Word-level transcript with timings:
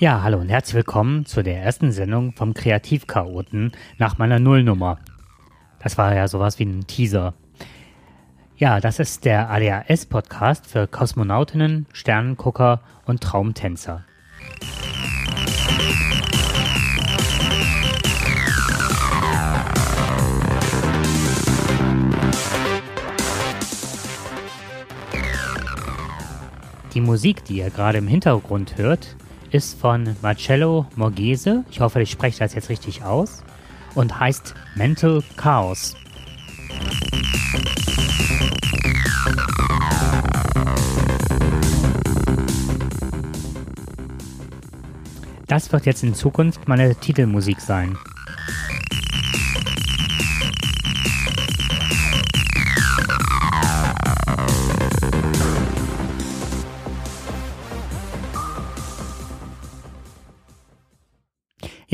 Ja, 0.00 0.22
hallo 0.22 0.38
und 0.38 0.48
herzlich 0.48 0.76
willkommen 0.76 1.26
zu 1.26 1.42
der 1.42 1.60
ersten 1.60 1.90
Sendung 1.90 2.32
vom 2.32 2.54
Kreativchaoten 2.54 3.72
nach 3.98 4.16
meiner 4.16 4.38
Nullnummer. 4.38 5.00
Das 5.80 5.98
war 5.98 6.14
ja 6.14 6.28
sowas 6.28 6.60
wie 6.60 6.66
ein 6.66 6.86
Teaser. 6.86 7.34
Ja, 8.56 8.78
das 8.78 9.00
ist 9.00 9.24
der 9.24 9.50
ADHS-Podcast 9.50 10.68
für 10.68 10.86
Kosmonautinnen, 10.86 11.86
Sternengucker 11.92 12.80
und 13.06 13.24
Traumtänzer. 13.24 14.04
Die 26.94 27.00
Musik, 27.00 27.44
die 27.44 27.56
ihr 27.56 27.70
gerade 27.70 27.98
im 27.98 28.06
Hintergrund 28.06 28.78
hört, 28.78 29.16
ist 29.50 29.78
von 29.78 30.16
Marcello 30.22 30.86
Morghese. 30.96 31.64
Ich 31.70 31.80
hoffe, 31.80 32.00
ich 32.02 32.10
spreche 32.10 32.38
das 32.38 32.54
jetzt 32.54 32.68
richtig 32.68 33.02
aus. 33.02 33.42
Und 33.94 34.18
heißt 34.18 34.54
Mental 34.74 35.22
Chaos. 35.36 35.96
Das 45.46 45.72
wird 45.72 45.86
jetzt 45.86 46.02
in 46.02 46.14
Zukunft 46.14 46.68
meine 46.68 46.94
Titelmusik 46.94 47.60
sein. 47.60 47.96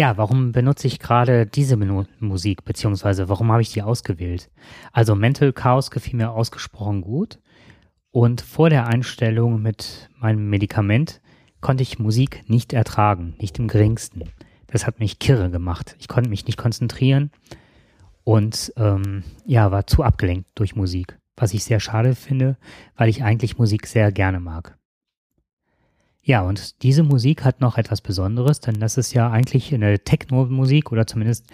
Ja, 0.05 0.19
warum 0.19 0.53
benutze 0.53 0.87
ich 0.87 0.99
gerade 0.99 1.47
diese 1.47 1.79
Musik, 2.21 2.67
beziehungsweise 2.67 3.31
warum 3.31 3.51
habe 3.51 3.63
ich 3.63 3.73
die 3.73 3.81
ausgewählt? 3.81 4.51
Also 4.93 5.15
Mental 5.15 5.51
Chaos 5.55 5.91
gefiel 5.91 6.17
mir 6.17 6.33
ausgesprochen 6.33 7.01
gut 7.01 7.39
und 8.11 8.43
vor 8.43 8.69
der 8.69 8.87
Einstellung 8.87 9.63
mit 9.63 10.11
meinem 10.19 10.51
Medikament 10.51 11.23
konnte 11.63 11.83
ich 11.83 11.99
Musik 11.99 12.45
nicht 12.49 12.75
ertragen, 12.75 13.35
nicht 13.41 13.59
im 13.59 13.67
geringsten. 13.67 14.25
Das 14.67 14.87
hat 14.87 15.01
mich 15.01 15.21
kirre 15.21 15.51
gemacht. 15.51 15.97
Ich 15.99 16.07
konnte 16.07 16.29
mich 16.29 16.47
nicht 16.47 16.59
konzentrieren 16.59 17.31
und 18.25 18.75
ähm, 18.77 19.25
ja, 19.47 19.71
war 19.71 19.87
zu 19.87 20.03
abgelenkt 20.03 20.51
durch 20.55 20.77
Musik, 20.77 21.19
was 21.35 21.55
ich 21.55 21.65
sehr 21.65 21.81
schade 21.81 22.15
finde, 22.15 22.59
weil 22.95 23.09
ich 23.09 23.25
eigentlich 23.25 23.57
Musik 23.57 23.87
sehr 23.87 24.13
gerne 24.13 24.39
mag. 24.39 24.77
Ja, 26.27 26.41
und 26.41 26.83
diese 26.83 27.03
Musik 27.03 27.45
hat 27.45 27.61
noch 27.61 27.77
etwas 27.77 28.01
Besonderes, 28.01 28.61
denn 28.61 28.81
das 28.81 28.97
ist 28.97 29.13
ja 29.13 29.31
eigentlich 29.31 29.75
eine 29.75 29.99
Techno-Musik 29.99 30.91
oder 30.91 31.07
zumindest 31.07 31.47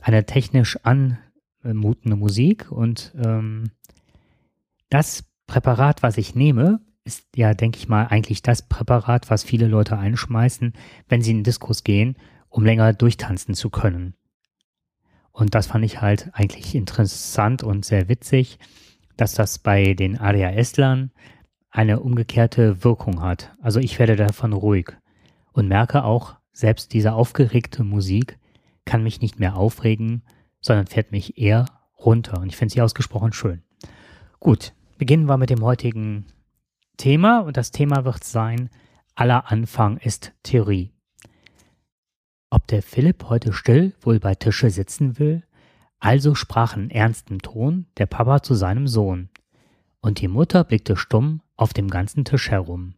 eine 0.00 0.24
technisch 0.24 0.78
anmutende 0.82 2.16
Musik. 2.16 2.72
Und 2.72 3.12
ähm, 3.22 3.64
das 4.88 5.24
Präparat, 5.46 6.02
was 6.02 6.16
ich 6.16 6.34
nehme, 6.34 6.80
ist 7.04 7.26
ja, 7.36 7.52
denke 7.52 7.78
ich 7.78 7.86
mal, 7.86 8.06
eigentlich 8.06 8.40
das 8.40 8.62
Präparat, 8.62 9.28
was 9.28 9.44
viele 9.44 9.68
Leute 9.68 9.98
einschmeißen, 9.98 10.72
wenn 11.06 11.20
sie 11.20 11.32
in 11.32 11.44
Diskos 11.44 11.84
gehen, 11.84 12.16
um 12.48 12.64
länger 12.64 12.94
durchtanzen 12.94 13.54
zu 13.54 13.68
können. 13.68 14.14
Und 15.32 15.54
das 15.54 15.66
fand 15.66 15.84
ich 15.84 16.00
halt 16.00 16.30
eigentlich 16.32 16.74
interessant 16.74 17.62
und 17.62 17.84
sehr 17.84 18.08
witzig, 18.08 18.58
dass 19.18 19.34
das 19.34 19.58
bei 19.58 19.92
den 19.92 20.18
ADHS-Lern 20.18 21.10
eine 21.74 21.98
umgekehrte 21.98 22.84
Wirkung 22.84 23.20
hat. 23.20 23.52
Also 23.60 23.80
ich 23.80 23.98
werde 23.98 24.14
davon 24.14 24.52
ruhig 24.52 24.92
und 25.52 25.66
merke 25.66 26.04
auch, 26.04 26.36
selbst 26.52 26.92
diese 26.92 27.14
aufgeregte 27.14 27.82
Musik 27.82 28.38
kann 28.84 29.02
mich 29.02 29.20
nicht 29.20 29.40
mehr 29.40 29.56
aufregen, 29.56 30.22
sondern 30.60 30.86
fährt 30.86 31.10
mich 31.10 31.36
eher 31.36 31.66
runter. 31.98 32.40
Und 32.40 32.46
ich 32.46 32.56
finde 32.56 32.72
sie 32.72 32.80
ausgesprochen 32.80 33.32
schön. 33.32 33.62
Gut, 34.38 34.72
beginnen 34.98 35.26
wir 35.26 35.36
mit 35.36 35.50
dem 35.50 35.64
heutigen 35.64 36.26
Thema. 36.96 37.40
Und 37.40 37.56
das 37.56 37.72
Thema 37.72 38.04
wird 38.04 38.22
sein, 38.22 38.70
aller 39.16 39.50
Anfang 39.50 39.96
ist 39.96 40.32
Theorie. 40.44 40.92
Ob 42.50 42.68
der 42.68 42.82
Philipp 42.82 43.24
heute 43.28 43.52
still 43.52 43.94
wohl 44.00 44.20
bei 44.20 44.36
Tische 44.36 44.70
sitzen 44.70 45.18
will? 45.18 45.42
Also 45.98 46.36
sprach 46.36 46.76
in 46.76 46.90
ernstem 46.90 47.42
Ton 47.42 47.86
der 47.96 48.06
Papa 48.06 48.44
zu 48.44 48.54
seinem 48.54 48.86
Sohn. 48.86 49.28
Und 50.00 50.20
die 50.20 50.28
Mutter 50.28 50.62
blickte 50.62 50.96
stumm 50.96 51.40
auf 51.56 51.72
dem 51.72 51.88
ganzen 51.88 52.24
Tisch 52.24 52.50
herum. 52.50 52.94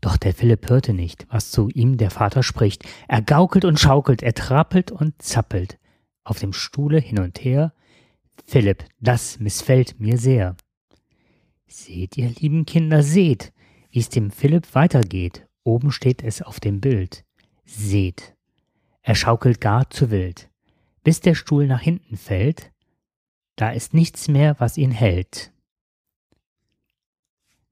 Doch 0.00 0.16
der 0.16 0.34
Philipp 0.34 0.68
hörte 0.68 0.92
nicht, 0.92 1.26
was 1.30 1.50
zu 1.50 1.68
ihm 1.68 1.96
der 1.96 2.10
Vater 2.10 2.42
spricht. 2.42 2.84
Er 3.08 3.22
gaukelt 3.22 3.64
und 3.64 3.80
schaukelt, 3.80 4.22
er 4.22 4.34
trappelt 4.34 4.90
und 4.92 5.20
zappelt 5.22 5.78
auf 6.26 6.38
dem 6.38 6.52
Stuhle 6.52 6.98
hin 6.98 7.20
und 7.20 7.42
her. 7.44 7.72
Philipp, 8.44 8.84
das 9.00 9.38
missfällt 9.38 9.98
mir 10.00 10.18
sehr. 10.18 10.56
Seht 11.66 12.16
ihr, 12.16 12.28
lieben 12.28 12.66
Kinder, 12.66 13.02
seht, 13.02 13.52
wie 13.90 14.00
es 14.00 14.08
dem 14.08 14.30
Philipp 14.30 14.74
weitergeht. 14.74 15.46
Oben 15.64 15.90
steht 15.90 16.22
es 16.22 16.42
auf 16.42 16.60
dem 16.60 16.80
Bild. 16.80 17.24
Seht. 17.64 18.34
Er 19.02 19.14
schaukelt 19.14 19.60
gar 19.60 19.88
zu 19.90 20.10
wild. 20.10 20.50
Bis 21.02 21.20
der 21.20 21.34
Stuhl 21.34 21.66
nach 21.66 21.80
hinten 21.80 22.16
fällt, 22.16 22.72
da 23.56 23.70
ist 23.70 23.94
nichts 23.94 24.28
mehr, 24.28 24.56
was 24.58 24.76
ihn 24.76 24.90
hält. 24.90 25.52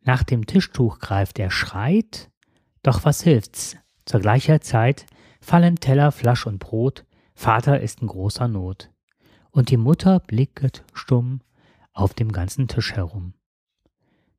Nach 0.05 0.23
dem 0.23 0.47
Tischtuch 0.47 0.99
greift 0.99 1.39
er, 1.39 1.51
schreit, 1.51 2.31
doch 2.83 3.05
was 3.05 3.23
hilft's? 3.23 3.77
Zur 4.05 4.21
gleicher 4.21 4.61
Zeit 4.61 5.07
fallen 5.41 5.77
Teller, 5.77 6.13
Flasch 6.13 6.47
und 6.47 6.59
Brot, 6.59 7.05
Vater 7.35 7.81
ist 7.81 8.03
in 8.03 8.09
großer 8.09 8.47
Not. 8.47 8.91
Und 9.51 9.71
die 9.71 9.79
Mutter 9.79 10.21
blicket 10.21 10.85
stumm 10.93 11.41
auf 11.93 12.13
dem 12.13 12.33
ganzen 12.33 12.69
Tisch 12.69 12.93
herum. 12.93 13.33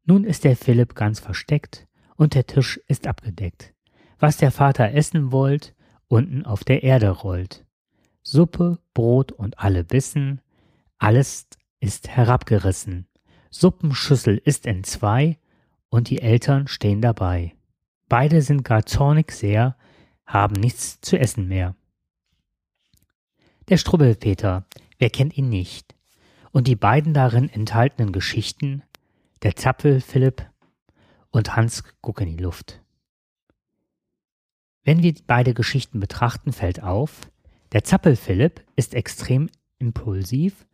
Nun 0.04 0.24
ist 0.24 0.44
der 0.44 0.56
Philipp 0.56 0.94
ganz 0.94 1.20
versteckt 1.20 1.88
und 2.16 2.36
der 2.36 2.46
Tisch 2.46 2.80
ist 2.88 3.08
abgedeckt. 3.08 3.74
Was 4.20 4.38
der 4.38 4.52
Vater 4.52 4.94
essen 4.94 5.32
wollt, 5.32 5.74
unten 6.08 6.46
auf 6.46 6.64
der 6.64 6.84
Erde 6.84 7.10
rollt. 7.10 7.66
Suppe, 8.22 8.80
Brot 8.94 9.32
und 9.32 9.60
alle 9.60 9.84
Bissen, 9.84 10.42
alles 11.00 11.48
ist 11.80 12.08
herabgerissen. 12.08 13.08
Suppenschüssel 13.50 14.38
ist 14.38 14.66
in 14.66 14.84
zwei 14.84 15.40
und 15.96 16.10
die 16.10 16.22
Eltern 16.22 16.68
stehen 16.68 17.02
dabei. 17.02 17.56
Beide 18.10 18.42
sind 18.42 18.66
gar 18.66 18.86
zornig 18.86 19.32
sehr, 19.32 19.78
haben 20.26 20.54
nichts 20.54 21.00
zu 21.00 21.18
essen 21.18 21.48
mehr. 21.48 21.74
Der 23.70 23.78
Strubbelpeter, 23.78 24.66
wer 25.00 25.10
kennt 25.10 25.38
ihn 25.38 25.48
nicht? 25.48 25.96
Und 26.52 26.68
die 26.68 26.76
beiden 26.76 27.14
darin 27.14 27.48
enthaltenen 27.48 28.12
Geschichten, 28.12 28.84
der 29.42 29.56
Zappel 29.56 30.02
Philipp 30.02 30.46
und 31.32 31.56
Hans 31.56 31.86
gucken 32.02 32.28
in 32.28 32.38
die 32.38 32.44
Luft. 32.44 32.82
Wenn 34.84 35.02
wir 35.02 35.16
beide 35.26 35.54
Geschichten 35.54 36.02
betrachten, 36.02 36.52
fällt 36.52 36.84
auf, 36.84 37.22
der 37.72 37.86
Zappel 37.86 38.18
Philipp 38.18 38.66
ist 38.76 38.96
extrem 38.96 39.50
impulsiv 39.80 40.68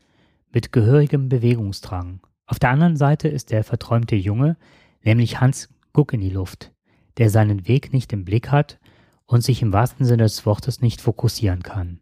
mit 0.52 0.72
gehörigem 0.72 1.30
Bewegungsdrang. 1.30 2.22
Auf 2.48 2.58
der 2.58 2.72
anderen 2.72 2.98
Seite 2.98 3.28
ist 3.28 3.52
der 3.52 3.64
verträumte 3.64 4.16
Junge 4.16 4.58
nämlich 5.04 5.40
Hans 5.40 5.70
Guck 5.94 6.14
in 6.14 6.22
die 6.22 6.30
Luft, 6.30 6.72
der 7.18 7.30
seinen 7.30 7.68
Weg 7.68 7.92
nicht 7.94 8.14
im 8.14 8.24
Blick 8.24 8.50
hat 8.50 8.80
und 9.26 9.44
sich 9.44 9.62
im 9.62 9.74
wahrsten 9.74 10.06
Sinne 10.06 10.24
des 10.24 10.46
Wortes 10.46 10.82
nicht 10.82 11.02
fokussieren 11.02 11.64
kann. 11.64 12.00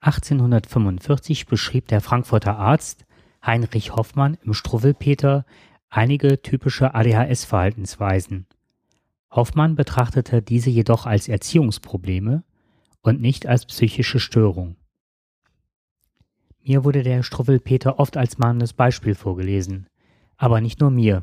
1845 0.00 1.46
beschrieb 1.46 1.88
der 1.88 2.00
Frankfurter 2.00 2.58
Arzt 2.58 3.06
Heinrich 3.44 3.94
Hoffmann 3.94 4.36
im 4.42 4.54
Struwwelpeter 4.54 5.44
einige 5.88 6.42
typische 6.42 6.94
ADHS-Verhaltensweisen. 6.94 8.46
Hoffmann 9.30 9.76
betrachtete 9.76 10.42
diese 10.42 10.70
jedoch 10.70 11.06
als 11.06 11.28
Erziehungsprobleme 11.28 12.44
und 13.00 13.20
nicht 13.20 13.46
als 13.46 13.66
psychische 13.66 14.20
Störung. 14.20 14.76
Mir 16.62 16.84
wurde 16.84 17.02
der 17.02 17.22
Struwwelpeter 17.22 17.98
oft 17.98 18.16
als 18.16 18.38
mahnendes 18.38 18.72
Beispiel 18.72 19.14
vorgelesen 19.14 19.88
aber 20.36 20.60
nicht 20.60 20.80
nur 20.80 20.90
mir. 20.90 21.22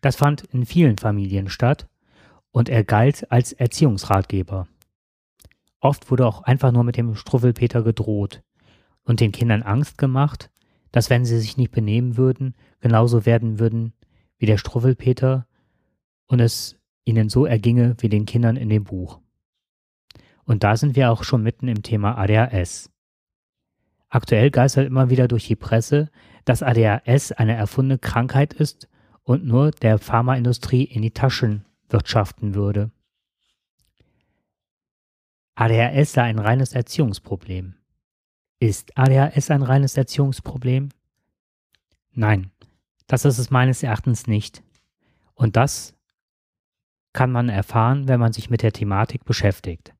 Das 0.00 0.16
fand 0.16 0.42
in 0.44 0.66
vielen 0.66 0.98
Familien 0.98 1.48
statt 1.48 1.88
und 2.50 2.68
er 2.68 2.84
galt 2.84 3.30
als 3.30 3.52
Erziehungsratgeber. 3.52 4.68
Oft 5.80 6.10
wurde 6.10 6.26
auch 6.26 6.42
einfach 6.42 6.72
nur 6.72 6.84
mit 6.84 6.96
dem 6.96 7.14
Struffelpeter 7.14 7.82
gedroht 7.82 8.42
und 9.04 9.20
den 9.20 9.32
Kindern 9.32 9.62
Angst 9.62 9.98
gemacht, 9.98 10.50
dass 10.92 11.10
wenn 11.10 11.24
sie 11.24 11.38
sich 11.38 11.56
nicht 11.56 11.72
benehmen 11.72 12.16
würden, 12.16 12.54
genauso 12.80 13.26
werden 13.26 13.58
würden 13.58 13.92
wie 14.38 14.46
der 14.46 14.58
Struffelpeter 14.58 15.46
und 16.26 16.40
es 16.40 16.78
ihnen 17.04 17.28
so 17.28 17.46
erginge 17.46 17.96
wie 17.98 18.08
den 18.08 18.26
Kindern 18.26 18.56
in 18.56 18.68
dem 18.68 18.84
Buch. 18.84 19.20
Und 20.44 20.62
da 20.62 20.76
sind 20.76 20.96
wir 20.96 21.10
auch 21.10 21.24
schon 21.24 21.42
mitten 21.42 21.68
im 21.68 21.82
Thema 21.82 22.16
ADHS. 22.18 22.90
Aktuell 24.14 24.52
geistert 24.52 24.86
immer 24.86 25.10
wieder 25.10 25.26
durch 25.26 25.48
die 25.48 25.56
Presse, 25.56 26.08
dass 26.44 26.62
ADHS 26.62 27.32
eine 27.32 27.56
erfundene 27.56 27.98
Krankheit 27.98 28.54
ist 28.54 28.88
und 29.24 29.44
nur 29.44 29.72
der 29.72 29.98
Pharmaindustrie 29.98 30.84
in 30.84 31.02
die 31.02 31.10
Taschen 31.10 31.64
wirtschaften 31.88 32.54
würde. 32.54 32.92
ADHS 35.56 36.12
sei 36.12 36.22
ein 36.22 36.38
reines 36.38 36.74
Erziehungsproblem. 36.74 37.74
Ist 38.60 38.96
ADHS 38.96 39.50
ein 39.50 39.64
reines 39.64 39.96
Erziehungsproblem? 39.96 40.90
Nein, 42.12 42.52
das 43.08 43.24
ist 43.24 43.38
es 43.38 43.50
meines 43.50 43.82
Erachtens 43.82 44.28
nicht. 44.28 44.62
Und 45.34 45.56
das 45.56 45.92
kann 47.12 47.32
man 47.32 47.48
erfahren, 47.48 48.06
wenn 48.06 48.20
man 48.20 48.32
sich 48.32 48.48
mit 48.48 48.62
der 48.62 48.72
Thematik 48.72 49.24
beschäftigt. 49.24 49.92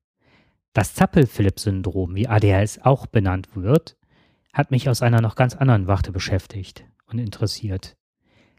Das 0.71 0.93
Zappel-Philipp-Syndrom, 0.93 2.15
wie 2.15 2.29
ADHS 2.29 2.79
auch 2.79 3.07
benannt 3.07 3.49
wird, 3.55 3.97
hat 4.55 4.71
mich 4.71 4.89
aus 4.89 5.01
einer 5.01 5.21
noch 5.21 5.35
ganz 5.35 5.53
anderen 5.53 5.85
Warte 5.85 6.13
beschäftigt 6.13 6.85
und 7.07 7.19
interessiert. 7.19 7.97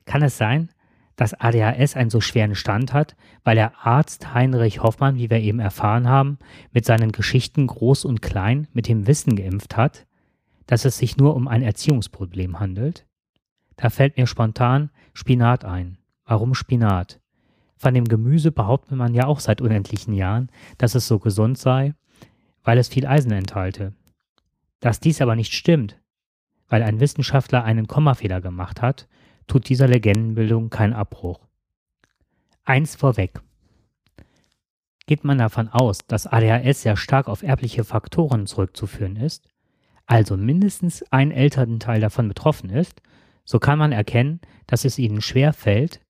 Kann 0.05 0.23
es 0.23 0.37
sein, 0.37 0.69
dass 1.17 1.33
ADHS 1.33 1.97
einen 1.97 2.11
so 2.11 2.21
schweren 2.21 2.55
Stand 2.55 2.93
hat, 2.93 3.17
weil 3.43 3.57
der 3.57 3.87
Arzt 3.87 4.35
Heinrich 4.35 4.83
Hoffmann, 4.83 5.17
wie 5.17 5.31
wir 5.31 5.41
eben 5.41 5.59
erfahren 5.59 6.07
haben, 6.07 6.39
mit 6.71 6.85
seinen 6.85 7.13
Geschichten 7.13 7.67
groß 7.67 8.05
und 8.05 8.21
klein 8.21 8.69
mit 8.75 8.89
dem 8.89 9.07
Wissen 9.07 9.37
geimpft 9.37 9.79
hat, 9.79 10.07
dass 10.67 10.85
es 10.85 10.99
sich 10.99 11.17
nur 11.17 11.35
um 11.35 11.49
ein 11.49 11.63
Erziehungsproblem 11.63 12.61
handelt? 12.61 13.07
Da 13.77 13.89
fällt 13.89 14.19
mir 14.19 14.27
spontan 14.27 14.91
Spinat 15.15 15.65
ein. 15.65 15.97
Warum 16.27 16.55
Spinat? 16.55 17.21
Von 17.79 17.95
dem 17.95 18.05
Gemüse 18.05 18.53
behauptet 18.53 18.99
man 18.99 19.15
ja 19.15 19.27
auch 19.27 19.41
seit 19.41 19.63
unendlichen 19.63 20.13
Jahren, 20.13 20.51
dass 20.77 20.95
es 20.95 21.09
so 21.09 21.19
gesund 21.19 21.57
sei, 21.57 21.95
weil 22.63 22.77
es 22.77 22.89
viel 22.89 23.07
Eisen 23.07 23.33
enthalte. 23.33 23.95
Dass 24.81 25.01
dies 25.01 25.21
aber 25.21 25.37
nicht 25.37 25.53
stimmt, 25.53 26.01
weil 26.69 26.83
ein 26.83 27.01
Wissenschaftler 27.01 27.65
einen 27.65 27.87
Kommafehler 27.87 28.41
gemacht 28.41 28.83
hat 28.83 29.09
tut 29.47 29.69
dieser 29.69 29.87
Legendenbildung 29.89 30.71
keinen 30.71 30.93
Abbruch. 30.93 31.47
Eins 32.65 32.97
vorweg. 32.97 33.41
Geht 35.07 35.23
man 35.23 35.39
davon 35.39 35.69
aus, 35.69 35.99
dass 36.09 36.27
ADHS 36.27 36.83
sehr 36.83 36.97
stark 36.97 37.29
auf 37.29 37.45
erbliche 37.45 37.85
Faktoren 37.85 38.47
zurückzuführen 38.47 39.15
ist, 39.15 39.49
also 40.07 40.37
mindestens 40.37 41.05
ein 41.11 41.31
Elternteil 41.31 42.01
davon 42.01 42.27
betroffen 42.27 42.71
ist, 42.71 43.03
so 43.45 43.61
kann 43.61 43.79
man 43.79 43.93
erkennen, 43.93 44.41
dass 44.67 44.85
es 44.85 44.99
ihnen 44.99 45.21
schwer 45.21 45.53
fällt, 45.53 46.01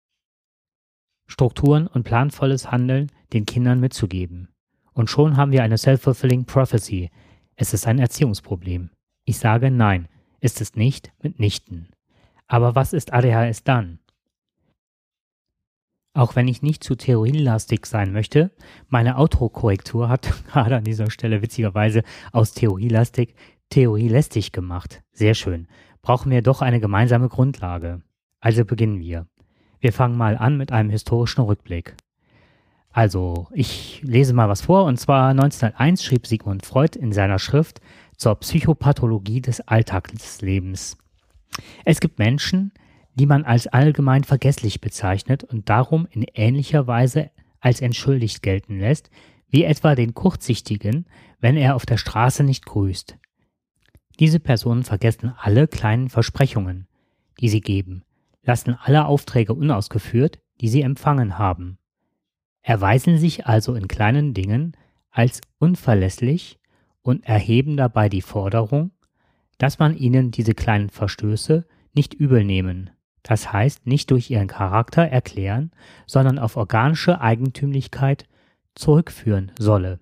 Strukturen 1.26 1.86
und 1.86 2.04
planvolles 2.04 2.70
Handeln 2.70 3.10
den 3.32 3.46
Kindern 3.46 3.80
mitzugeben. 3.80 4.48
Und 4.92 5.10
schon 5.10 5.36
haben 5.36 5.52
wir 5.52 5.62
eine 5.62 5.76
self-fulfilling 5.76 6.46
prophecy. 6.46 7.10
Es 7.56 7.72
ist 7.72 7.86
ein 7.86 7.98
Erziehungsproblem. 7.98 8.90
Ich 9.24 9.38
sage 9.38 9.70
nein, 9.70 10.08
ist 10.40 10.60
es 10.60 10.76
nicht 10.76 11.10
mitnichten. 11.22 11.88
Aber 12.46 12.74
was 12.74 12.92
ist 12.92 13.12
ADHS 13.12 13.64
dann? 13.64 13.98
Auch 16.12 16.36
wenn 16.36 16.48
ich 16.48 16.62
nicht 16.62 16.84
zu 16.84 16.94
theorielastig 16.94 17.86
sein 17.86 18.12
möchte, 18.12 18.50
meine 18.88 19.16
Autokorrektur 19.16 20.08
hat 20.08 20.32
gerade 20.46 20.76
an 20.76 20.84
dieser 20.84 21.10
Stelle 21.10 21.42
witzigerweise 21.42 22.02
aus 22.32 22.52
theorielastig 22.52 23.34
theorielästig 23.70 24.52
gemacht. 24.52 25.02
Sehr 25.12 25.34
schön. 25.34 25.66
Brauchen 26.02 26.30
wir 26.30 26.42
doch 26.42 26.62
eine 26.62 26.78
gemeinsame 26.78 27.28
Grundlage. 27.28 28.02
Also 28.38 28.64
beginnen 28.64 29.00
wir. 29.00 29.26
Wir 29.80 29.92
fangen 29.92 30.16
mal 30.16 30.36
an 30.36 30.56
mit 30.56 30.72
einem 30.72 30.90
historischen 30.90 31.42
Rückblick. 31.42 31.96
Also, 32.96 33.48
ich 33.52 34.00
lese 34.04 34.32
mal 34.32 34.48
was 34.48 34.62
vor, 34.62 34.84
und 34.84 34.98
zwar 34.98 35.28
1901 35.28 36.02
schrieb 36.02 36.26
Sigmund 36.26 36.64
Freud 36.64 36.98
in 36.98 37.12
seiner 37.12 37.38
Schrift 37.38 37.82
zur 38.16 38.36
Psychopathologie 38.36 39.42
des 39.42 39.60
Alltagslebens. 39.60 40.96
Es 41.84 42.00
gibt 42.00 42.18
Menschen, 42.18 42.72
die 43.14 43.26
man 43.26 43.44
als 43.44 43.66
allgemein 43.66 44.24
vergesslich 44.24 44.80
bezeichnet 44.80 45.44
und 45.44 45.68
darum 45.68 46.08
in 46.10 46.24
ähnlicher 46.32 46.86
Weise 46.86 47.30
als 47.60 47.82
entschuldigt 47.82 48.42
gelten 48.42 48.80
lässt, 48.80 49.10
wie 49.50 49.64
etwa 49.64 49.94
den 49.94 50.14
Kurzsichtigen, 50.14 51.04
wenn 51.38 51.58
er 51.58 51.74
auf 51.74 51.84
der 51.84 51.98
Straße 51.98 52.44
nicht 52.44 52.64
grüßt. 52.64 53.18
Diese 54.20 54.40
Personen 54.40 54.84
vergessen 54.84 55.34
alle 55.38 55.68
kleinen 55.68 56.08
Versprechungen, 56.08 56.88
die 57.42 57.50
sie 57.50 57.60
geben, 57.60 58.04
lassen 58.42 58.74
alle 58.80 59.04
Aufträge 59.04 59.52
unausgeführt, 59.52 60.38
die 60.62 60.68
sie 60.68 60.80
empfangen 60.80 61.36
haben, 61.36 61.76
erweisen 62.66 63.16
sich 63.16 63.46
also 63.46 63.76
in 63.76 63.86
kleinen 63.86 64.34
Dingen 64.34 64.76
als 65.12 65.40
unverlässlich 65.60 66.58
und 67.00 67.24
erheben 67.24 67.76
dabei 67.76 68.08
die 68.08 68.22
Forderung, 68.22 68.90
dass 69.56 69.78
man 69.78 69.96
ihnen 69.96 70.32
diese 70.32 70.52
kleinen 70.52 70.90
Verstöße 70.90 71.64
nicht 71.94 72.12
übel 72.12 72.42
nehmen, 72.42 72.90
das 73.22 73.52
heißt 73.52 73.86
nicht 73.86 74.10
durch 74.10 74.28
ihren 74.32 74.48
Charakter 74.48 75.02
erklären, 75.02 75.70
sondern 76.08 76.40
auf 76.40 76.56
organische 76.56 77.20
Eigentümlichkeit 77.20 78.26
zurückführen 78.74 79.52
solle. 79.60 80.00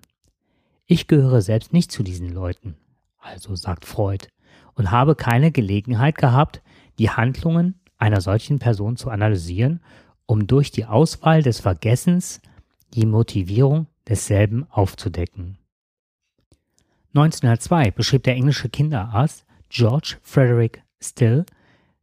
Ich 0.87 1.05
gehöre 1.05 1.43
selbst 1.43 1.71
nicht 1.71 1.91
zu 1.91 2.01
diesen 2.01 2.29
Leuten, 2.29 2.77
also 3.19 3.53
sagt 3.53 3.85
Freud, 3.85 4.25
und 4.73 4.89
habe 4.89 5.13
keine 5.13 5.51
Gelegenheit 5.51 6.17
gehabt, 6.17 6.63
die 6.97 7.11
Handlungen 7.11 7.79
einer 7.99 8.21
solchen 8.21 8.57
Person 8.57 8.97
zu 8.97 9.11
analysieren, 9.11 9.81
um 10.25 10.47
durch 10.47 10.71
die 10.71 10.85
Auswahl 10.85 11.43
des 11.43 11.59
Vergessens 11.59 12.41
die 12.95 13.05
Motivierung 13.05 13.87
desselben 14.07 14.65
aufzudecken. 14.69 15.57
1902 17.13 17.91
beschrieb 17.91 18.23
der 18.23 18.35
englische 18.35 18.69
Kinderarzt 18.69 19.45
George 19.69 20.17
Frederick 20.21 20.83
Still 21.01 21.45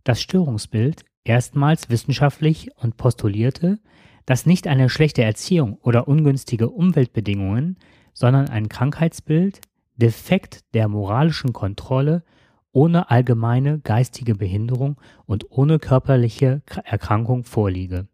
das 0.05 0.21
Störungsbild 0.21 1.05
erstmals 1.25 1.91
wissenschaftlich 1.91 2.71
und 2.77 2.97
postulierte, 2.97 3.79
dass 4.27 4.47
nicht 4.47 4.67
eine 4.67 4.89
schlechte 4.89 5.23
Erziehung 5.23 5.79
oder 5.83 6.09
ungünstige 6.09 6.71
Umweltbedingungen, 6.71 7.79
sondern 8.13 8.49
ein 8.49 8.69
Krankheitsbild, 8.69 9.61
Defekt 9.97 10.61
der 10.75 10.89
moralischen 10.89 11.53
Kontrolle 11.53 12.25
ohne 12.73 13.11
allgemeine 13.11 13.81
geistige 13.81 14.35
Behinderung 14.35 14.97
und 15.27 15.51
ohne 15.51 15.79
körperliche 15.79 16.63
Erkrankung 16.85 17.45
vorliege. 17.45 18.09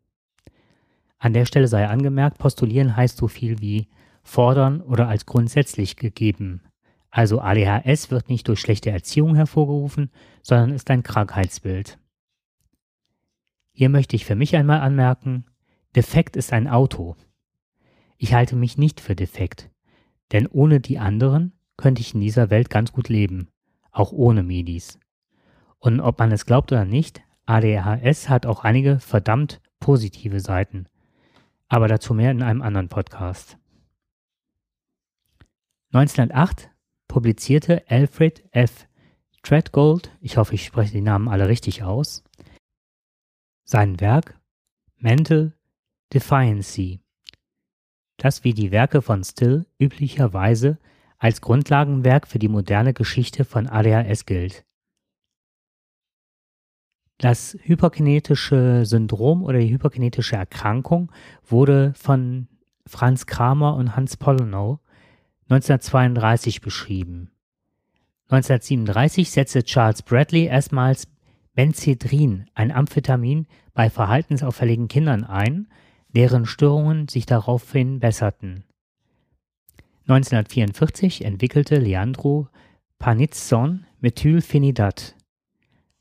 An 1.19 1.33
der 1.33 1.47
Stelle 1.47 1.69
sei 1.69 1.87
angemerkt, 1.89 2.39
postulieren 2.39 2.97
heißt 2.97 3.17
so 3.17 3.29
viel 3.29 3.61
wie 3.61 3.89
fordern 4.23 4.81
oder 4.81 5.09
als 5.09 5.27
grundsätzlich 5.27 5.97
gegeben 5.97 6.63
also 7.11 7.41
ADHS 7.41 8.11
wird 8.11 8.29
nicht 8.29 8.49
durch 8.49 8.61
schlechte 8.61 8.91
Erziehung 8.91 9.35
hervorgerufen, 9.35 10.11
sondern 10.43 10.71
ist 10.71 10.91
ein 10.91 11.03
Krankheitsbild. 11.03 11.99
Hier 13.73 13.89
möchte 13.89 14.17
ich 14.17 14.25
für 14.25 14.35
mich 14.35 14.57
einmal 14.57 14.81
anmerken, 14.81 15.45
defekt 15.97 16.37
ist 16.37 16.53
ein 16.53 16.69
Auto. 16.69 17.17
Ich 18.19 18.35
halte 18.35 18.57
mich 18.57 18.77
nicht 18.77 19.01
für 19.01 19.15
defekt, 19.15 19.71
denn 20.33 20.47
ohne 20.47 20.81
die 20.81 20.99
anderen 20.99 21.53
könnte 21.77 22.01
ich 22.01 22.15
in 22.15 22.21
dieser 22.21 22.51
Welt 22.51 22.71
ganz 22.71 22.93
gut 22.93 23.09
leben, 23.09 23.49
auch 23.93 24.13
ohne 24.13 24.43
Medis. 24.43 24.99
Und 25.79 26.01
ob 26.01 26.19
man 26.19 26.33
es 26.33 26.45
glaubt 26.45 26.73
oder 26.73 26.85
nicht, 26.85 27.23
ADHS 27.47 28.29
hat 28.29 28.47
auch 28.47 28.65
einige 28.65 28.99
verdammt 28.99 29.61
positive 29.79 30.41
Seiten. 30.41 30.87
Aber 31.69 31.89
dazu 31.89 32.15
mehr 32.15 32.31
in 32.31 32.43
einem 32.43 32.63
anderen 32.63 32.89
Podcast. 32.89 33.59
1908 35.93 36.71
publizierte 37.07 37.85
Alfred 37.89 38.45
F. 38.53 38.87
Treadgold, 39.43 40.11
ich 40.21 40.37
hoffe, 40.37 40.55
ich 40.55 40.65
spreche 40.65 40.93
die 40.93 41.01
Namen 41.01 41.29
alle 41.29 41.49
richtig 41.49 41.83
aus, 41.83 42.25
sein 43.65 44.01
Werk 44.01 44.39
Mental 44.97 45.55
Defiancy, 46.13 47.01
das 48.17 48.45
wie 48.45 48.53
die 48.53 48.71
Werke 48.71 49.01
von 49.01 49.23
Still 49.25 49.67
üblicherweise 49.79 50.79
als 51.19 51.41
Grundlagenwerk 51.41 52.27
für 52.27 52.39
die 52.39 52.49
moderne 52.49 52.95
Geschichte 52.95 53.45
von 53.45 53.67
ADHS 53.67 54.27
gilt. 54.27 54.65
Das 57.19 57.59
hyperkinetische 57.63 58.87
Syndrom 58.87 59.43
oder 59.43 59.59
die 59.59 59.71
hyperkinetische 59.71 60.37
Erkrankung 60.37 61.11
wurde 61.45 61.93
von 61.97 62.47
Franz 62.87 63.27
Kramer 63.27 63.75
und 63.75 63.97
Hans 63.97 64.17
Pollonow 64.17 64.79
1932 65.51 66.61
beschrieben. 66.61 67.31
1937 68.29 69.31
setzte 69.31 69.65
Charles 69.65 70.03
Bradley 70.03 70.45
erstmals 70.45 71.09
Benzedrin, 71.55 72.47
ein 72.55 72.71
Amphetamin, 72.71 73.47
bei 73.75 73.91
verhaltensauffälligen 73.91 74.87
Kindern 74.87 75.25
ein, 75.25 75.67
deren 76.15 76.47
Störungen 76.47 77.09
sich 77.09 77.27
daraufhin 77.27 77.99
besserten. 77.99 78.65
1944 80.03 81.25
entwickelte 81.25 81.79
Leandro 81.79 82.49
Panizon 82.99 83.87
Methylphenidat. 84.01 85.18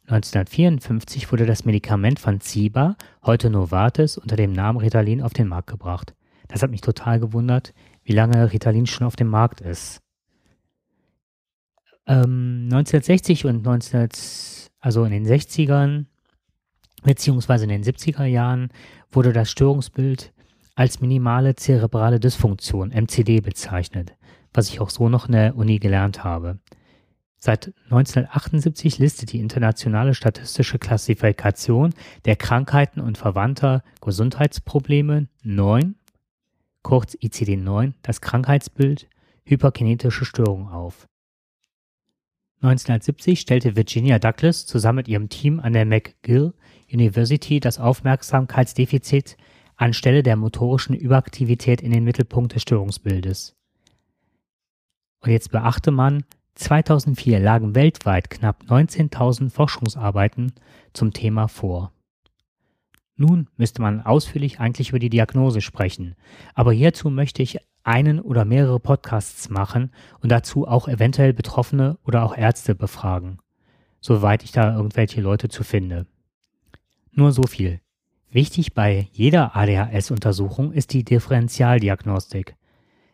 1954 0.07 1.31
wurde 1.33 1.45
das 1.45 1.65
Medikament 1.65 2.19
von 2.19 2.39
Ziba, 2.39 2.95
heute 3.25 3.49
Novartis, 3.49 4.17
unter 4.17 4.37
dem 4.37 4.53
Namen 4.53 4.79
Ritalin 4.79 5.21
auf 5.21 5.33
den 5.33 5.49
Markt 5.49 5.67
gebracht. 5.69 6.15
Das 6.47 6.63
hat 6.63 6.71
mich 6.71 6.79
total 6.79 7.19
gewundert, 7.19 7.73
wie 8.03 8.13
lange 8.13 8.53
Ritalin 8.53 8.85
schon 8.85 9.05
auf 9.05 9.17
dem 9.17 9.27
Markt 9.27 9.59
ist. 9.59 10.01
Ähm, 12.05 12.69
1960 12.71 13.45
und 13.45 13.63
19, 13.63 14.07
also 14.79 15.03
in 15.03 15.11
den 15.11 15.27
60ern 15.27 16.05
beziehungsweise 17.03 17.65
in 17.65 17.69
den 17.69 17.83
70er 17.83 18.23
Jahren 18.23 18.69
wurde 19.11 19.33
das 19.33 19.51
Störungsbild 19.51 20.33
als 20.75 21.01
minimale 21.01 21.55
zerebrale 21.55 22.19
Dysfunktion 22.19 22.91
MCD 22.91 23.41
bezeichnet, 23.41 24.13
was 24.53 24.69
ich 24.69 24.79
auch 24.79 24.89
so 24.89 25.09
noch 25.09 25.25
in 25.25 25.33
der 25.33 25.57
Uni 25.57 25.79
gelernt 25.79 26.23
habe. 26.23 26.59
Seit 27.39 27.73
1978 27.85 28.97
listet 28.97 29.31
die 29.31 29.39
internationale 29.39 30.15
statistische 30.15 30.79
Klassifikation 30.79 31.93
der 32.25 32.35
Krankheiten 32.35 32.99
und 32.99 33.17
verwandter 33.17 33.83
Gesundheitsprobleme 34.01 35.27
9, 35.43 35.95
kurz 36.81 37.15
ICD-9, 37.15 37.93
das 38.01 38.21
Krankheitsbild 38.21 39.07
hyperkinetische 39.45 40.25
Störungen 40.25 40.69
auf. 40.69 41.07
1970 42.61 43.39
stellte 43.39 43.75
Virginia 43.75 44.17
Douglas 44.17 44.65
zusammen 44.65 44.97
mit 44.97 45.07
ihrem 45.07 45.29
Team 45.29 45.59
an 45.59 45.73
der 45.73 45.85
McGill 45.85 46.53
University 46.91 47.59
das 47.59 47.79
Aufmerksamkeitsdefizit 47.79 49.37
anstelle 49.75 50.23
der 50.23 50.35
motorischen 50.35 50.95
Überaktivität 50.95 51.81
in 51.81 51.91
den 51.91 52.03
Mittelpunkt 52.03 52.55
des 52.55 52.63
Störungsbildes. 52.63 53.55
Und 55.19 55.31
jetzt 55.31 55.51
beachte 55.51 55.91
man, 55.91 56.23
2004 56.57 57.39
lagen 57.39 57.75
weltweit 57.75 58.29
knapp 58.29 58.63
19.000 58.67 59.51
Forschungsarbeiten 59.51 60.53
zum 60.91 61.13
Thema 61.13 61.47
vor. 61.47 61.91
Nun 63.15 63.47
müsste 63.57 63.81
man 63.81 64.01
ausführlich 64.01 64.59
eigentlich 64.59 64.89
über 64.89 64.99
die 64.99 65.09
Diagnose 65.09 65.61
sprechen, 65.61 66.15
aber 66.55 66.71
hierzu 66.71 67.09
möchte 67.09 67.43
ich 67.43 67.59
einen 67.83 68.19
oder 68.19 68.43
mehrere 68.43 68.79
Podcasts 68.79 69.49
machen 69.49 69.91
und 70.19 70.31
dazu 70.31 70.67
auch 70.67 70.87
eventuell 70.87 71.33
Betroffene 71.33 71.97
oder 72.03 72.23
auch 72.23 72.35
Ärzte 72.35 72.75
befragen, 72.75 73.37
soweit 73.99 74.43
ich 74.43 74.51
da 74.51 74.75
irgendwelche 74.75 75.21
Leute 75.21 75.49
zu 75.49 75.63
finde. 75.63 76.05
Nur 77.11 77.31
so 77.31 77.43
viel. 77.43 77.81
Wichtig 78.29 78.73
bei 78.73 79.07
jeder 79.11 79.55
ADHS-Untersuchung 79.55 80.71
ist 80.73 80.91
die 80.93 81.03
Differentialdiagnostik. 81.03 82.55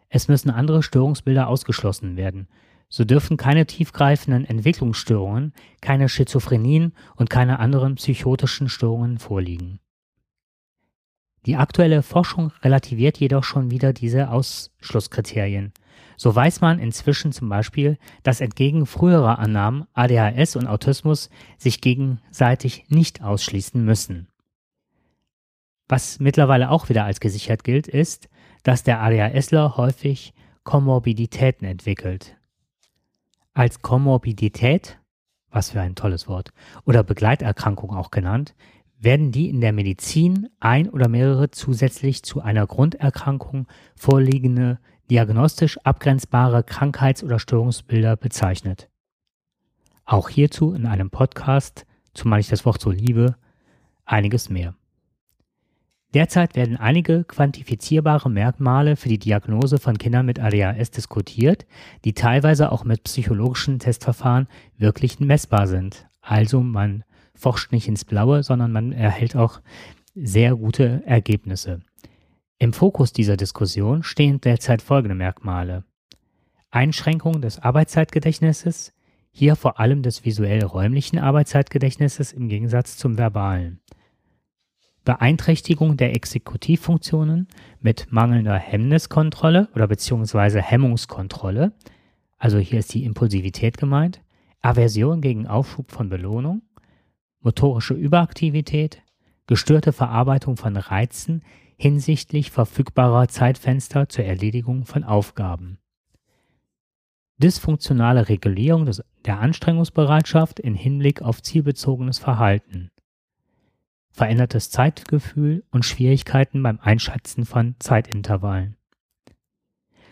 Es 0.10 0.28
müssen 0.28 0.50
andere 0.50 0.82
Störungsbilder 0.82 1.48
ausgeschlossen 1.48 2.18
werden. 2.18 2.48
So 2.96 3.06
dürfen 3.06 3.38
keine 3.38 3.66
tiefgreifenden 3.66 4.46
Entwicklungsstörungen, 4.46 5.54
keine 5.82 6.10
Schizophrenien 6.10 6.94
und 7.16 7.28
keine 7.28 7.58
anderen 7.58 7.96
psychotischen 7.96 8.70
Störungen 8.70 9.18
vorliegen. 9.18 9.80
Die 11.48 11.56
aktuelle 11.56 12.04
Forschung 12.04 12.52
relativiert 12.62 13.18
jedoch 13.18 13.46
schon 13.46 13.72
wieder 13.72 13.94
diese 13.94 14.30
Ausschlusskriterien. 14.30 15.74
So 16.18 16.36
weiß 16.36 16.62
man 16.62 16.78
inzwischen 16.78 17.32
zum 17.32 17.50
Beispiel, 17.50 17.98
dass 18.22 18.42
entgegen 18.42 18.86
früherer 18.86 19.40
Annahmen 19.40 19.86
ADHS 19.94 20.56
und 20.56 20.68
Autismus 20.68 21.32
sich 21.58 21.82
gegenseitig 21.82 22.86
nicht 22.90 23.24
ausschließen 23.24 23.84
müssen. 23.84 24.28
Was 25.88 26.20
mittlerweile 26.20 26.70
auch 26.70 26.90
wieder 26.90 27.06
als 27.06 27.20
gesichert 27.20 27.64
gilt, 27.64 27.88
ist, 27.88 28.30
dass 28.62 28.84
der 28.84 29.02
ADHSler 29.02 29.78
häufig 29.78 30.36
Komorbiditäten 30.64 31.68
entwickelt. 31.68 32.38
Als 33.56 33.84
Komorbidität, 33.84 35.00
was 35.52 35.70
für 35.72 35.82
ein 35.82 35.94
tolles 35.94 36.28
Wort, 36.28 36.50
oder 36.86 37.04
Begleiterkrankung 37.04 37.92
auch 37.92 38.10
genannt, 38.10 38.56
werden 38.98 39.32
die 39.32 39.48
in 39.48 39.62
der 39.62 39.74
Medizin 39.74 40.50
ein 40.60 40.90
oder 40.90 41.08
mehrere 41.08 41.52
zusätzlich 41.52 42.24
zu 42.24 42.42
einer 42.42 42.66
Grunderkrankung 42.66 43.68
vorliegende 43.96 44.80
diagnostisch 45.12 45.78
abgrenzbare 45.84 46.64
Krankheits- 46.64 47.24
oder 47.24 47.38
Störungsbilder 47.38 48.16
bezeichnet. 48.16 48.90
Auch 50.04 50.30
hierzu 50.30 50.74
in 50.74 50.88
einem 50.88 51.12
Podcast, 51.12 51.86
zumal 52.16 52.40
ich 52.40 52.48
das 52.48 52.66
Wort 52.66 52.82
so 52.82 52.90
liebe, 52.90 53.36
einiges 54.06 54.50
mehr. 54.50 54.74
Derzeit 56.14 56.56
werden 56.56 56.78
einige 56.78 57.24
quantifizierbare 57.24 58.30
Merkmale 58.30 58.96
für 58.96 59.10
die 59.10 59.18
Diagnose 59.18 59.80
von 59.80 59.98
Kindern 59.98 60.28
mit 60.28 60.40
ADHS 60.40 60.92
diskutiert, 60.92 61.66
die 62.06 62.14
teilweise 62.14 62.72
auch 62.72 62.84
mit 62.84 63.04
psychologischen 63.04 63.80
Testverfahren 63.80 64.48
wirklich 64.78 65.20
messbar 65.20 65.68
sind. 65.68 66.06
Also 66.22 66.62
man 66.62 67.04
forscht 67.34 67.72
nicht 67.72 67.88
ins 67.88 68.06
Blaue, 68.06 68.44
sondern 68.44 68.72
man 68.72 68.92
erhält 68.92 69.36
auch 69.36 69.60
sehr 70.14 70.56
gute 70.56 71.02
Ergebnisse. 71.06 71.82
Im 72.60 72.74
Fokus 72.74 73.12
dieser 73.12 73.36
Diskussion 73.36 74.04
stehen 74.04 74.40
derzeit 74.40 74.84
folgende 74.84 75.16
Merkmale. 75.16 75.84
Einschränkung 76.70 77.42
des 77.42 77.60
Arbeitszeitgedächtnisses, 77.60 78.94
hier 79.32 79.56
vor 79.56 79.80
allem 79.80 80.04
des 80.04 80.24
visuell-räumlichen 80.24 81.18
Arbeitszeitgedächtnisses 81.18 82.32
im 82.34 82.50
Gegensatz 82.50 82.98
zum 82.98 83.18
verbalen. 83.18 83.80
Beeinträchtigung 85.04 85.98
der 85.98 86.16
Exekutivfunktionen 86.16 87.48
mit 87.82 88.08
mangelnder 88.12 88.58
Hemmniskontrolle 88.58 89.68
oder 89.76 89.88
beziehungsweise 89.88 90.62
Hemmungskontrolle, 90.62 91.74
also 92.38 92.58
hier 92.58 92.80
ist 92.80 92.94
die 92.94 93.04
Impulsivität 93.04 93.78
gemeint, 93.78 94.22
Aversion 94.62 95.22
gegen 95.22 95.48
Aufschub 95.48 95.92
von 95.92 96.10
Belohnung, 96.10 96.62
motorische 97.42 97.94
Überaktivität, 97.94 99.02
gestörte 99.48 99.92
Verarbeitung 99.92 100.56
von 100.56 100.78
Reizen 100.78 101.44
hinsichtlich 101.78 102.50
verfügbarer 102.52 103.28
Zeitfenster 103.28 104.08
zur 104.08 104.24
Erledigung 104.24 104.86
von 104.86 105.04
Aufgaben. 105.04 105.80
Dysfunktionale 107.40 108.30
Regulierung 108.30 108.86
des, 108.86 109.04
der 109.26 109.40
Anstrengungsbereitschaft 109.40 110.62
in 110.62 110.76
Hinblick 110.76 111.22
auf 111.22 111.42
zielbezogenes 111.42 112.20
Verhalten. 112.20 112.90
Verändertes 114.14 114.70
Zeitgefühl 114.70 115.64
und 115.72 115.86
Schwierigkeiten 115.86 116.62
beim 116.62 116.80
Einschätzen 116.80 117.46
von 117.46 117.76
Zeitintervallen. 117.80 118.78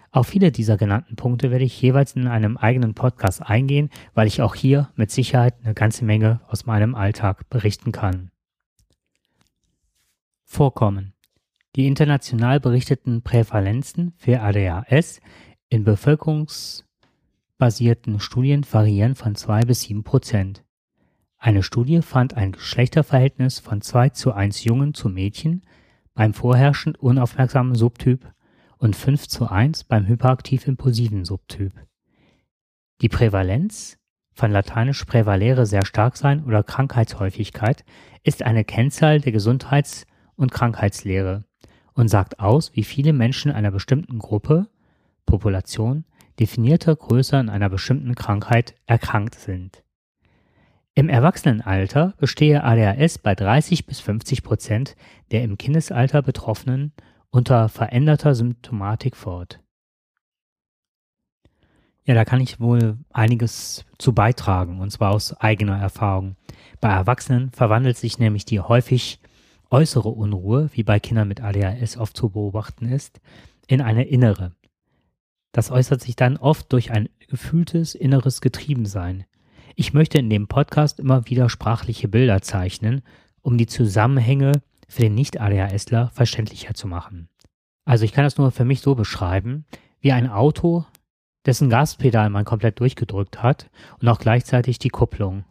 Auf 0.10 0.28
viele 0.28 0.52
dieser 0.52 0.76
genannten 0.76 1.16
Punkte 1.16 1.52
werde 1.52 1.66
ich 1.66 1.82
jeweils 1.82 2.16
in 2.16 2.28
einem 2.28 2.58
eigenen 2.58 2.96
Podcast 2.96 3.44
eingehen, 3.44 3.92
weil 4.16 4.28
ich 4.28 4.42
auch 4.42 4.56
hier 4.56 4.90
mit 4.96 5.12
Sicherheit 5.12 5.54
eine 5.64 5.76
ganze 5.76 6.04
Menge 6.04 6.42
aus 6.48 6.66
meinem 6.66 6.96
Alltag 6.96 7.48
berichten 7.50 7.92
kann. 7.92 8.32
Vorkommen. 10.44 11.14
Die 11.76 11.86
international 11.86 12.60
berichteten 12.60 13.22
Prävalenzen 13.22 14.14
für 14.18 14.42
ADHS 14.42 15.22
in 15.70 15.84
bevölkerungsbasierten 15.84 18.20
Studien 18.20 18.66
variieren 18.70 19.16
von 19.16 19.36
2 19.36 19.62
bis 19.62 19.84
7 19.84 20.04
Prozent. 20.04 20.66
Eine 21.44 21.64
Studie 21.64 22.04
fand 22.04 22.38
ein 22.38 22.52
Geschlechterverhältnis 22.52 23.58
von 23.58 23.82
2 23.82 24.10
zu 24.10 24.32
1 24.32 24.64
Jungen 24.64 24.94
zu 24.94 25.10
Mädchen 25.10 25.64
beim 26.14 26.36
vorherrschend 26.36 27.00
unaufmerksamen 27.00 27.74
Subtyp 27.74 28.32
und 28.78 28.96
5 28.96 29.28
zu 29.28 29.50
1 29.50 29.86
beim 29.86 30.06
hyperaktiv-impulsiven 30.06 31.26
Subtyp. 31.26 31.74
Die 33.02 33.10
Prävalenz, 33.10 33.98
von 34.36 34.52
lateinisch 34.52 35.04
prävalere 35.06 35.66
sehr 35.66 35.84
stark 35.84 36.16
sein 36.16 36.46
oder 36.46 36.62
Krankheitshäufigkeit, 36.62 37.86
ist 38.22 38.44
eine 38.44 38.64
Kennzahl 38.64 39.20
der 39.20 39.32
Gesundheits- 39.32 40.06
und 40.36 40.52
Krankheitslehre 40.52 41.46
und 41.94 42.08
sagt 42.08 42.40
aus, 42.40 42.76
wie 42.76 42.84
viele 42.84 43.14
Menschen 43.14 43.52
einer 43.52 43.72
bestimmten 43.72 44.20
Gruppe, 44.20 44.68
Population, 45.26 46.06
definierter 46.40 46.96
Größe 46.96 47.36
an 47.36 47.50
einer 47.50 47.70
bestimmten 47.70 48.14
Krankheit 48.14 48.76
erkrankt 48.86 49.34
sind. 49.34 49.84
Im 50.94 51.08
Erwachsenenalter 51.08 52.14
bestehe 52.18 52.64
ADHS 52.64 53.18
bei 53.18 53.34
30 53.34 53.86
bis 53.86 54.02
50 54.02 54.44
Prozent 54.44 54.96
der 55.32 55.44
im 55.44 55.58
Kindesalter 55.58 56.22
Betroffenen 56.22 56.92
unter 57.30 57.70
veränderter 57.70 58.36
Symptomatik 58.36 59.16
fort. 59.16 59.62
Ja, 62.04 62.14
da 62.14 62.26
kann 62.26 62.42
ich 62.42 62.60
wohl 62.60 62.98
einiges 63.12 63.86
zu 64.00 64.14
beitragen, 64.14 64.82
und 64.82 64.92
zwar 64.92 65.12
aus 65.12 65.34
eigener 65.40 65.80
Erfahrung. 65.80 66.36
Bei 66.82 66.90
Erwachsenen 66.90 67.52
verwandelt 67.52 67.96
sich 67.96 68.20
nämlich 68.20 68.44
die 68.44 68.60
häufig 68.60 69.20
äußere 69.70 70.10
Unruhe, 70.10 70.70
wie 70.74 70.84
bei 70.84 71.00
Kindern 71.00 71.30
mit 71.30 71.42
ADHS 71.42 71.96
oft 71.96 72.18
zu 72.18 72.30
beobachten 72.30 72.90
ist, 72.90 73.22
in 73.68 73.80
eine 73.80 74.04
innere. 74.04 74.52
Das 75.54 75.72
äußert 75.72 76.02
sich 76.02 76.18
dann 76.18 76.36
oft 76.36 76.74
durch 76.74 76.92
ein 76.92 77.08
gefühltes 77.30 77.96
inneres 77.96 78.42
Getriebensein. 78.42 79.26
Ich 79.82 79.94
möchte 79.94 80.20
in 80.20 80.30
dem 80.30 80.46
Podcast 80.46 81.00
immer 81.00 81.28
wieder 81.28 81.50
sprachliche 81.50 82.08
Bilder 82.08 82.44
zeichnen, 82.44 83.02
um 83.42 83.58
die 83.58 83.66
Zusammenhänge 83.66 84.62
für 84.88 85.02
den 85.02 85.16
Nicht-ADHSler 85.16 86.12
verständlicher 86.14 86.76
zu 86.76 86.88
machen. 86.88 87.30
Also 87.84 88.06
ich 88.06 88.14
kann 88.14 88.24
das 88.24 88.38
nur 88.38 88.52
für 88.52 88.64
mich 88.64 88.82
so 88.82 88.94
beschreiben, 88.94 89.66
wie 90.00 90.12
ein 90.12 90.30
Auto, 90.30 90.86
dessen 91.48 91.72
Gaspedal 91.72 92.30
man 92.30 92.46
komplett 92.46 92.80
durchgedrückt 92.80 93.42
hat 93.42 93.72
und 94.00 94.08
auch 94.08 94.20
gleichzeitig 94.20 94.78
die 94.78 94.90
Kupplung 94.90 95.46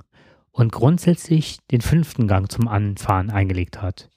und 0.52 0.70
grundsätzlich 0.70 1.58
den 1.72 1.80
fünften 1.80 2.28
Gang 2.28 2.52
zum 2.52 2.68
Anfahren 2.68 3.30
eingelegt 3.30 3.82
hat. 3.82 4.10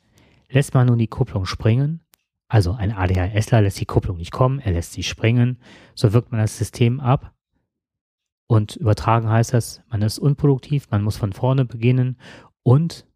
Lässt 0.48 0.76
man 0.76 0.86
nun 0.86 1.00
die 1.00 1.08
Kupplung 1.08 1.48
springen, 1.48 2.02
also 2.48 2.74
ein 2.74 2.92
ADHSler 2.92 3.64
lässt 3.64 3.80
die 3.80 3.88
Kupplung 3.88 4.18
nicht 4.18 4.32
kommen, 4.32 4.60
er 4.60 4.74
lässt 4.74 4.94
sie 4.94 5.02
springen, 5.02 5.58
so 5.96 6.14
wirkt 6.14 6.32
man 6.32 6.40
das 6.40 6.56
System 6.56 7.00
ab. 7.00 7.33
Und 8.48 8.76
übertragen 8.76 9.30
heißt 9.30 9.54
das, 9.54 9.82
man 9.90 10.02
ist 10.02 10.20
unproduktiv, 10.20 10.90
man 10.92 11.04
muss 11.04 11.18
von 11.18 11.34
vorne 11.34 11.66
beginnen 11.66 12.18
und 12.62 13.08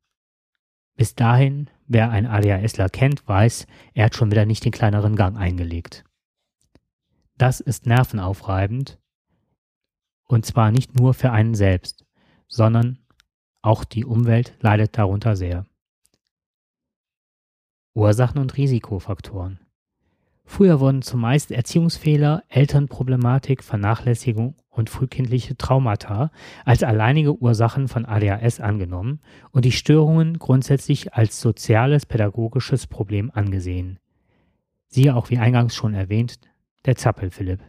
bis 0.96 1.16
dahin 1.16 1.70
wer 1.86 2.10
einen 2.10 2.28
ADHSler 2.28 2.90
kennt, 2.90 3.28
weiß, 3.28 3.68
er 3.94 4.06
hat 4.06 4.16
schon 4.16 4.32
wieder 4.32 4.46
nicht 4.46 4.66
den 4.66 4.72
kleineren 4.72 5.16
Gang 5.16 5.38
eingelegt. 5.38 6.04
Das 7.38 7.60
ist 7.60 7.86
nervenaufreibend 7.86 9.00
und 10.26 10.46
zwar 10.46 10.72
nicht 10.72 10.96
nur 10.96 11.14
für 11.14 11.32
einen 11.32 11.56
selbst, 11.56 12.06
sondern 12.48 13.00
auch 13.62 13.84
die 13.84 14.06
Umwelt 14.06 14.56
leidet 14.62 14.98
darunter 14.98 15.36
sehr. 15.36 15.66
Ursachen 17.94 18.40
und 18.40 18.56
Risikofaktoren. 18.58 19.60
Früher 20.46 20.80
wurden 20.80 21.02
zumeist 21.02 21.52
Erziehungsfehler, 21.52 22.44
Elternproblematik, 22.48 23.64
Vernachlässigung 23.64 24.56
und 24.78 24.90
frühkindliche 24.90 25.58
Traumata 25.58 26.32
als 26.66 26.84
alleinige 26.84 27.38
Ursachen 27.38 27.88
von 27.88 28.06
ADHS 28.06 28.60
angenommen 28.60 29.20
und 29.52 29.66
die 29.66 29.72
Störungen 29.72 30.40
grundsätzlich 30.40 31.14
als 31.14 31.42
soziales 31.42 32.06
pädagogisches 32.06 32.88
Problem 32.88 33.32
angesehen. 33.34 34.00
Siehe 34.88 35.16
auch 35.16 35.30
wie 35.30 35.38
eingangs 35.38 35.76
schon 35.76 35.94
erwähnt, 35.94 36.40
der 36.86 36.96
Zappel-Philipp. 36.96 37.60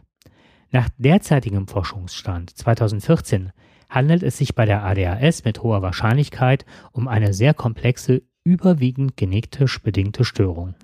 Nach 0.71 0.87
derzeitigem 0.97 1.67
Forschungsstand 1.67 2.55
2014 2.57 3.51
handelt 3.89 4.23
es 4.23 4.37
sich 4.37 4.55
bei 4.55 4.65
der 4.65 4.83
ADHS 4.83 5.43
mit 5.43 5.63
hoher 5.63 5.81
Wahrscheinlichkeit 5.81 6.65
um 6.91 7.07
eine 7.07 7.33
sehr 7.33 7.53
komplexe, 7.53 8.21
überwiegend 8.43 9.17
genetisch 9.17 9.81
bedingte 9.81 10.23
Störung 10.23 10.75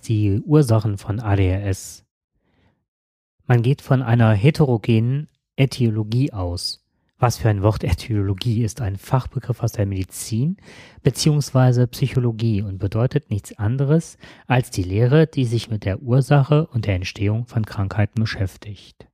die 0.00 0.40
Ursachen 0.40 0.98
von 0.98 1.20
ADHS. 1.20 2.04
Man 3.50 3.62
geht 3.62 3.82
von 3.82 4.00
einer 4.00 4.30
heterogenen 4.32 5.26
Ätiologie 5.56 6.32
aus. 6.32 6.86
Was 7.18 7.38
für 7.38 7.48
ein 7.48 7.64
Wort 7.64 7.82
Ätiologie 7.82 8.62
ist 8.62 8.80
ein 8.80 8.94
Fachbegriff 8.94 9.64
aus 9.64 9.72
der 9.72 9.86
Medizin 9.86 10.56
bzw. 11.02 11.88
Psychologie 11.88 12.62
und 12.62 12.78
bedeutet 12.78 13.28
nichts 13.28 13.58
anderes 13.58 14.18
als 14.46 14.70
die 14.70 14.84
Lehre, 14.84 15.26
die 15.26 15.46
sich 15.46 15.68
mit 15.68 15.84
der 15.84 16.00
Ursache 16.00 16.68
und 16.68 16.86
der 16.86 16.94
Entstehung 16.94 17.44
von 17.46 17.66
Krankheiten 17.66 18.20
beschäftigt. 18.20 19.08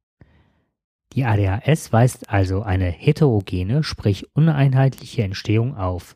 Die 1.14 1.25
ADHS 1.25 1.95
weist 1.95 2.28
also 2.28 2.61
eine 2.61 2.90
heterogene, 2.90 3.83
sprich 3.83 4.37
uneinheitliche 4.37 5.23
Entstehung 5.23 5.78
auf. 5.78 6.14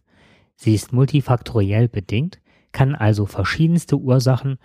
Sie 0.57 0.75
ist 0.75 0.93
multifaktoriell 0.93 1.89
bedingt, 1.89 2.39
kann 2.73 2.95
also 2.95 3.25
verschiedenste 3.25 3.97
Ursachen 3.97 4.59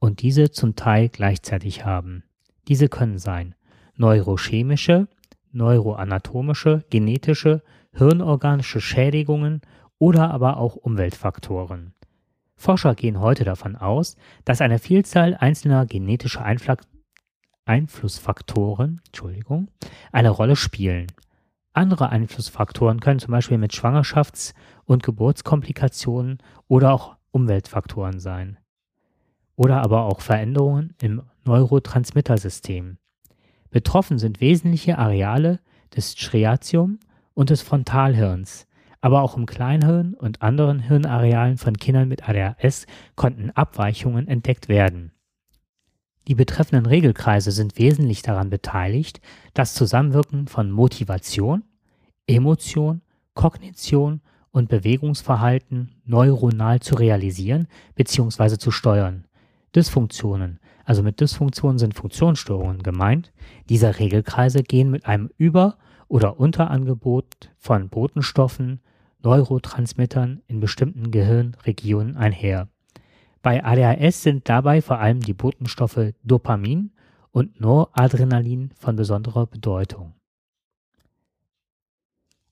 und 0.00 0.20
diese 0.20 0.50
zum 0.50 0.74
Teil 0.74 1.08
gleichzeitig 1.08 1.84
haben. 1.84 2.24
Diese 2.68 2.88
können 2.88 3.18
sein 3.18 3.54
neurochemische, 3.96 5.08
neuroanatomische, 5.52 6.84
genetische, 6.90 7.62
hirnorganische 7.92 8.80
Schädigungen 8.80 9.62
oder 9.98 10.30
aber 10.30 10.58
auch 10.58 10.76
Umweltfaktoren. 10.76 11.94
Forscher 12.56 12.94
gehen 12.94 13.20
heute 13.20 13.44
davon 13.44 13.76
aus, 13.76 14.16
dass 14.44 14.60
eine 14.60 14.78
Vielzahl 14.78 15.34
einzelner 15.34 15.86
genetischer 15.86 16.44
Einfl 16.44 16.76
Einflussfaktoren 17.64 19.02
eine 20.12 20.30
Rolle 20.30 20.54
spielen. 20.54 21.08
Andere 21.72 22.10
Einflussfaktoren 22.10 23.00
können 23.00 23.18
zum 23.18 23.32
Beispiel 23.32 23.58
mit 23.58 23.72
Schwangerschafts- 23.72 24.54
und 24.84 25.02
Geburtskomplikationen 25.02 26.38
oder 26.68 26.92
auch 26.92 27.16
Umweltfaktoren 27.32 28.20
sein. 28.20 28.58
Oder 29.56 29.82
aber 29.82 30.04
auch 30.04 30.20
Veränderungen 30.20 30.94
im 31.00 31.22
Neurotransmittersystem. 31.44 32.98
Betroffen 33.70 34.18
sind 34.18 34.40
wesentliche 34.40 34.98
Areale 34.98 35.60
des 35.94 36.12
Striatium 36.12 36.98
und 37.34 37.50
des 37.50 37.62
Frontalhirns, 37.62 38.66
aber 39.00 39.22
auch 39.22 39.36
im 39.36 39.46
Kleinhirn 39.46 40.14
und 40.14 40.42
anderen 40.42 40.80
Hirnarealen 40.80 41.58
von 41.58 41.76
Kindern 41.76 42.08
mit 42.08 42.28
ADHS 42.28 42.86
konnten 43.14 43.50
Abweichungen 43.50 44.28
entdeckt 44.28 44.68
werden. 44.68 45.12
Die 46.28 46.34
betreffenden 46.34 46.86
Regelkreise 46.86 47.52
sind 47.52 47.78
wesentlich 47.78 48.22
daran 48.22 48.50
beteiligt, 48.50 49.20
das 49.54 49.74
Zusammenwirken 49.74 50.48
von 50.48 50.70
Motivation, 50.70 51.62
Emotion, 52.26 53.02
Kognition 53.34 54.22
und 54.50 54.68
Bewegungsverhalten 54.68 56.00
neuronal 56.04 56.80
zu 56.80 56.96
realisieren 56.96 57.68
bzw. 57.94 58.58
zu 58.58 58.72
steuern. 58.72 59.26
Dysfunktionen, 59.74 60.60
also 60.84 61.02
mit 61.02 61.20
Dysfunktionen 61.20 61.78
sind 61.78 61.94
Funktionsstörungen 61.94 62.82
gemeint. 62.82 63.32
Diese 63.68 63.98
Regelkreise 63.98 64.62
gehen 64.62 64.90
mit 64.90 65.06
einem 65.06 65.30
Über- 65.36 65.78
oder 66.08 66.38
Unterangebot 66.38 67.50
von 67.58 67.88
Botenstoffen, 67.88 68.80
Neurotransmittern 69.22 70.42
in 70.46 70.60
bestimmten 70.60 71.10
Gehirnregionen 71.10 72.16
einher. 72.16 72.68
Bei 73.42 73.64
ADHS 73.64 74.22
sind 74.22 74.48
dabei 74.48 74.82
vor 74.82 74.98
allem 74.98 75.20
die 75.20 75.34
Botenstoffe 75.34 76.12
Dopamin 76.22 76.92
und 77.32 77.60
Noradrenalin 77.60 78.70
von 78.78 78.96
besonderer 78.96 79.46
Bedeutung. 79.46 80.14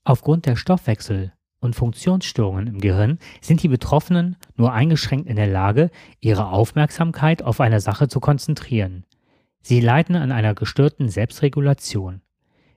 Aufgrund 0.05 0.46
der 0.46 0.57
Stoffwechsel- 0.57 1.33
und 1.64 1.74
Funktionsstörungen 1.74 2.66
im 2.68 2.81
Gehirn 2.81 3.18
sind 3.40 3.62
die 3.62 3.68
Betroffenen 3.68 4.37
nur 4.57 4.72
eingeschränkt 4.72 5.29
in 5.29 5.37
der 5.37 5.46
Lage, 5.46 5.90
ihre 6.20 6.48
Aufmerksamkeit 6.48 7.42
auf 7.42 7.61
eine 7.61 7.81
Sache 7.81 8.07
zu 8.07 8.20
konzentrieren. 8.20 9.05
Sie 9.62 9.81
leiden 9.81 10.14
an 10.14 10.31
einer 10.31 10.55
gestörten 10.55 11.09
Selbstregulation. 11.09 12.20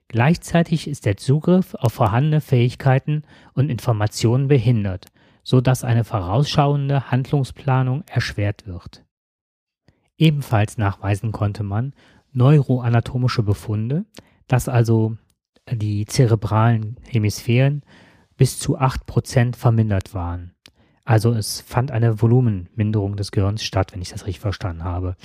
Gleichzeitig 0.08 0.88
ist 0.88 1.04
der 1.04 1.18
Zugriff 1.18 1.74
auf 1.74 1.92
vorhandene 1.92 2.40
Fähigkeiten 2.40 3.24
und 3.52 3.68
Informationen 3.68 4.48
behindert, 4.48 5.06
so 5.42 5.60
dass 5.60 5.84
eine 5.84 6.02
vorausschauende 6.02 7.10
Handlungsplanung 7.10 8.04
erschwert 8.10 8.66
wird. 8.66 9.04
Ebenfalls 10.16 10.78
nachweisen 10.78 11.30
konnte 11.30 11.62
man 11.62 11.92
neuroanatomische 12.32 13.42
Befunde, 13.42 14.06
dass 14.46 14.68
also 14.68 15.16
die 15.70 16.06
zerebralen 16.06 16.96
Hemisphären 17.06 17.82
bis 18.38 18.58
zu 18.58 18.78
8% 18.78 19.54
vermindert 19.54 20.14
waren. 20.14 20.52
Also 21.04 21.32
es 21.32 21.60
fand 21.60 21.90
eine 21.90 22.22
Volumenminderung 22.22 23.16
des 23.16 23.32
Gehirns 23.32 23.62
statt, 23.62 23.92
wenn 23.92 24.00
ich 24.00 24.10
das 24.10 24.26
richtig 24.26 24.40
verstanden 24.40 24.84
habe. 24.84 25.16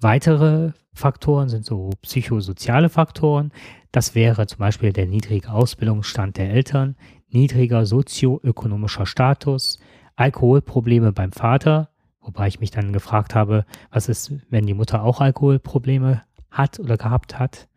Weitere 0.00 0.72
Faktoren 0.94 1.48
sind 1.50 1.66
so 1.66 1.90
psychosoziale 2.02 2.88
Faktoren. 2.88 3.52
Das 3.92 4.14
wäre 4.14 4.46
zum 4.46 4.58
Beispiel 4.60 4.92
der 4.92 5.06
niedrige 5.06 5.50
Ausbildungsstand 5.50 6.38
der 6.38 6.50
Eltern, 6.50 6.96
niedriger 7.28 7.84
sozioökonomischer 7.84 9.06
Status, 9.06 9.78
Alkoholprobleme 10.16 11.12
beim 11.12 11.32
Vater, 11.32 11.90
wobei 12.20 12.48
ich 12.48 12.60
mich 12.60 12.70
dann 12.70 12.92
gefragt 12.92 13.34
habe, 13.34 13.64
was 13.90 14.08
ist, 14.08 14.32
wenn 14.48 14.66
die 14.66 14.74
Mutter 14.74 15.02
auch 15.02 15.20
Alkoholprobleme 15.20 16.22
hat 16.50 16.78
oder 16.78 16.96
gehabt 16.96 17.38
hat, 17.38 17.68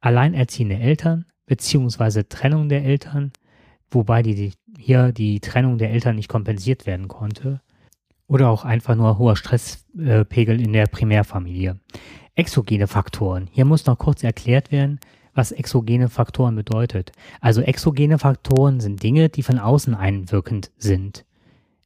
alleinerziehende 0.00 0.76
Eltern 0.78 1.26
beziehungsweise 1.48 2.28
Trennung 2.28 2.68
der 2.68 2.84
Eltern, 2.84 3.32
wobei 3.90 4.22
die, 4.22 4.52
hier 4.78 5.12
die 5.12 5.40
Trennung 5.40 5.78
der 5.78 5.90
Eltern 5.90 6.16
nicht 6.16 6.28
kompensiert 6.28 6.86
werden 6.86 7.08
konnte. 7.08 7.60
Oder 8.26 8.50
auch 8.50 8.64
einfach 8.64 8.94
nur 8.94 9.18
hoher 9.18 9.36
Stresspegel 9.36 10.60
in 10.60 10.72
der 10.74 10.86
Primärfamilie. 10.86 11.80
Exogene 12.34 12.86
Faktoren. 12.86 13.48
Hier 13.50 13.64
muss 13.64 13.86
noch 13.86 13.98
kurz 13.98 14.22
erklärt 14.22 14.70
werden, 14.70 15.00
was 15.34 15.52
exogene 15.52 16.08
Faktoren 16.08 16.54
bedeutet. 16.54 17.12
Also 17.40 17.62
exogene 17.62 18.18
Faktoren 18.18 18.80
sind 18.80 19.02
Dinge, 19.02 19.28
die 19.28 19.42
von 19.42 19.58
außen 19.58 19.94
einwirkend 19.94 20.70
sind. 20.76 21.24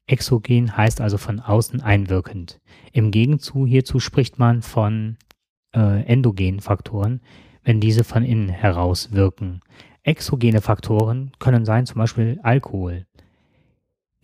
Exogen 0.06 0.76
heißt 0.76 1.00
also 1.00 1.16
von 1.16 1.38
außen 1.38 1.80
einwirkend. 1.80 2.60
Im 2.92 3.10
Gegenzug 3.10 3.68
hierzu 3.68 4.00
spricht 4.00 4.38
man 4.38 4.62
von 4.62 5.16
äh, 5.74 6.02
endogenen 6.04 6.60
Faktoren, 6.60 7.20
wenn 7.62 7.80
diese 7.80 8.04
von 8.04 8.24
innen 8.24 8.48
heraus 8.48 9.12
wirken. 9.12 9.60
Exogene 10.04 10.60
Faktoren 10.60 11.30
können 11.38 11.64
sein 11.64 11.86
zum 11.86 11.98
Beispiel 11.98 12.40
Alkohol. 12.42 13.06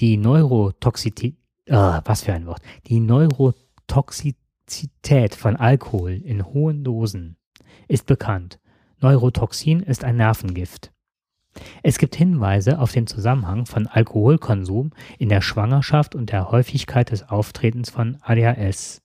Die 0.00 0.16
Neurotoxität, 0.16 1.36
äh, 1.66 2.00
was 2.04 2.22
für 2.22 2.32
ein 2.32 2.46
Wort, 2.46 2.62
die 2.86 2.98
Neurotoxizität 2.98 5.36
von 5.36 5.54
Alkohol 5.56 6.12
in 6.12 6.44
hohen 6.44 6.82
Dosen 6.82 7.36
ist 7.86 8.06
bekannt. 8.06 8.58
Neurotoxin 9.00 9.78
ist 9.80 10.02
ein 10.04 10.16
Nervengift. 10.16 10.90
Es 11.82 11.98
gibt 11.98 12.14
Hinweise 12.16 12.80
auf 12.80 12.92
den 12.92 13.06
Zusammenhang 13.06 13.66
von 13.66 13.86
Alkoholkonsum 13.86 14.90
in 15.18 15.28
der 15.28 15.42
Schwangerschaft 15.42 16.16
und 16.16 16.32
der 16.32 16.50
Häufigkeit 16.50 17.10
des 17.10 17.28
Auftretens 17.28 17.90
von 17.90 18.16
ADHS. 18.22 19.02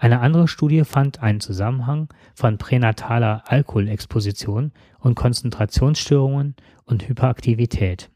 Eine 0.00 0.20
andere 0.20 0.48
Studie 0.48 0.84
fand 0.84 1.22
einen 1.22 1.40
Zusammenhang 1.40 2.08
von 2.34 2.56
pränataler 2.56 3.44
Alkoholexposition 3.46 4.72
und 4.98 5.14
Konzentrationsstörungen 5.14 6.56
und 6.86 7.06
Hyperaktivität. 7.06 8.10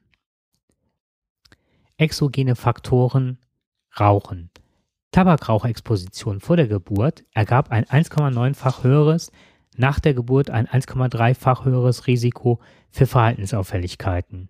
Exogene 1.99 2.57
Faktoren 2.57 3.37
Rauchen. 4.01 4.49
Tabakrauchexposition 5.11 6.40
vor 6.40 6.57
der 6.57 6.68
Geburt 6.68 7.23
ergab 7.35 7.70
ein 7.70 7.85
1,9-fach 7.85 8.83
höheres, 8.83 9.31
nach 9.77 10.01
der 10.01 10.14
Geburt 10.14 10.49
ein 10.49 10.66
1,3-fach 10.66 11.66
höheres 11.66 12.07
Risiko 12.07 12.61
für 12.88 13.07
Verhaltensauffälligkeiten. 13.07 14.49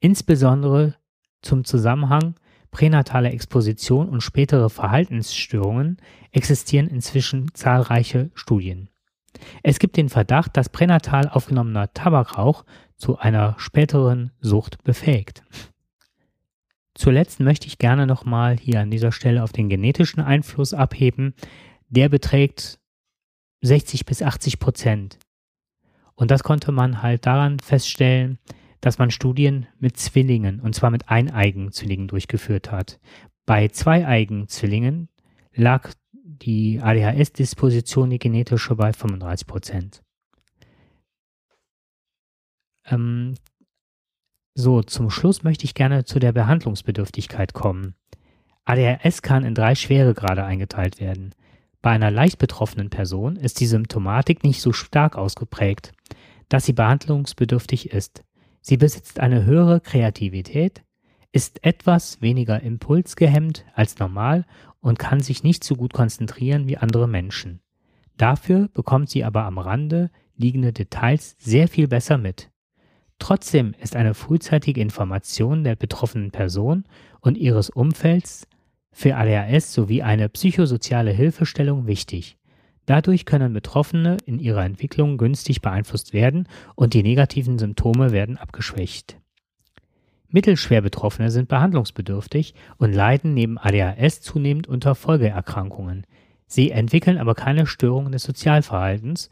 Insbesondere 0.00 0.94
Zum 1.42 1.66
Zusammenhang 1.66 2.36
pränatale 2.74 3.30
Exposition 3.30 4.08
und 4.08 4.20
spätere 4.20 4.68
Verhaltensstörungen 4.68 5.96
existieren 6.32 6.88
inzwischen 6.88 7.54
zahlreiche 7.54 8.32
Studien. 8.34 8.90
Es 9.62 9.78
gibt 9.78 9.96
den 9.96 10.08
Verdacht, 10.08 10.56
dass 10.56 10.68
pränatal 10.68 11.28
aufgenommener 11.28 11.92
Tabakrauch 11.94 12.64
zu 12.96 13.16
einer 13.16 13.54
späteren 13.58 14.32
Sucht 14.40 14.82
befähigt. 14.82 15.44
Zuletzt 16.94 17.38
möchte 17.38 17.68
ich 17.68 17.78
gerne 17.78 18.08
nochmal 18.08 18.56
hier 18.56 18.80
an 18.80 18.90
dieser 18.90 19.12
Stelle 19.12 19.44
auf 19.44 19.52
den 19.52 19.68
genetischen 19.68 20.20
Einfluss 20.20 20.74
abheben. 20.74 21.34
Der 21.88 22.08
beträgt 22.08 22.80
60 23.62 24.04
bis 24.04 24.20
80 24.20 24.58
Prozent. 24.58 25.18
Und 26.16 26.32
das 26.32 26.42
konnte 26.42 26.72
man 26.72 27.02
halt 27.02 27.24
daran 27.24 27.60
feststellen, 27.60 28.38
dass 28.84 28.98
man 28.98 29.10
Studien 29.10 29.66
mit 29.78 29.96
Zwillingen, 29.96 30.60
und 30.60 30.74
zwar 30.74 30.90
mit 30.90 31.08
eineigen 31.08 31.72
Zwillingen 31.72 32.06
durchgeführt 32.06 32.70
hat. 32.70 33.00
Bei 33.46 33.68
zweieigen 33.68 34.46
Zwillingen 34.48 35.08
lag 35.54 35.90
die 36.12 36.82
ADHS-Disposition, 36.82 38.10
die 38.10 38.18
genetische, 38.18 38.76
bei 38.76 38.92
35 38.92 39.46
Prozent. 39.46 40.02
Ähm, 42.84 43.36
so, 44.54 44.82
zum 44.82 45.08
Schluss 45.08 45.44
möchte 45.44 45.64
ich 45.64 45.72
gerne 45.72 46.04
zu 46.04 46.18
der 46.18 46.32
Behandlungsbedürftigkeit 46.32 47.54
kommen. 47.54 47.94
ADHS 48.66 49.22
kann 49.22 49.44
in 49.44 49.54
drei 49.54 49.74
Schweregrade 49.76 50.44
eingeteilt 50.44 51.00
werden. 51.00 51.34
Bei 51.80 51.92
einer 51.92 52.10
leicht 52.10 52.36
betroffenen 52.36 52.90
Person 52.90 53.36
ist 53.36 53.60
die 53.60 53.66
Symptomatik 53.66 54.44
nicht 54.44 54.60
so 54.60 54.74
stark 54.74 55.16
ausgeprägt, 55.16 55.92
dass 56.50 56.66
sie 56.66 56.74
behandlungsbedürftig 56.74 57.90
ist. 57.90 58.22
Sie 58.66 58.78
besitzt 58.78 59.20
eine 59.20 59.44
höhere 59.44 59.78
Kreativität, 59.78 60.84
ist 61.32 61.62
etwas 61.66 62.22
weniger 62.22 62.62
impulsgehemmt 62.62 63.66
als 63.74 63.98
normal 63.98 64.46
und 64.80 64.98
kann 64.98 65.20
sich 65.20 65.42
nicht 65.42 65.64
so 65.64 65.76
gut 65.76 65.92
konzentrieren 65.92 66.66
wie 66.66 66.78
andere 66.78 67.06
Menschen. 67.06 67.60
Dafür 68.16 68.70
bekommt 68.72 69.10
sie 69.10 69.22
aber 69.22 69.44
am 69.44 69.58
Rande 69.58 70.10
liegende 70.34 70.72
Details 70.72 71.36
sehr 71.38 71.68
viel 71.68 71.88
besser 71.88 72.16
mit. 72.16 72.50
Trotzdem 73.18 73.74
ist 73.82 73.96
eine 73.96 74.14
frühzeitige 74.14 74.80
Information 74.80 75.62
der 75.62 75.76
betroffenen 75.76 76.30
Person 76.30 76.84
und 77.20 77.36
ihres 77.36 77.68
Umfelds 77.68 78.48
für 78.92 79.16
ADHS 79.16 79.74
sowie 79.74 80.02
eine 80.02 80.30
psychosoziale 80.30 81.10
Hilfestellung 81.10 81.86
wichtig. 81.86 82.38
Dadurch 82.86 83.24
können 83.24 83.52
Betroffene 83.52 84.18
in 84.26 84.38
ihrer 84.38 84.64
Entwicklung 84.64 85.16
günstig 85.16 85.62
beeinflusst 85.62 86.12
werden 86.12 86.48
und 86.74 86.94
die 86.94 87.02
negativen 87.02 87.58
Symptome 87.58 88.12
werden 88.12 88.36
abgeschwächt. 88.36 89.18
Mittelschwer 90.28 90.82
Betroffene 90.82 91.30
sind 91.30 91.48
behandlungsbedürftig 91.48 92.54
und 92.76 92.92
leiden 92.92 93.34
neben 93.34 93.56
ADHS 93.56 94.20
zunehmend 94.20 94.66
unter 94.66 94.94
Folgeerkrankungen. 94.94 96.06
Sie 96.46 96.72
entwickeln 96.72 97.18
aber 97.18 97.34
keine 97.34 97.66
Störungen 97.66 98.12
des 98.12 98.24
Sozialverhaltens 98.24 99.30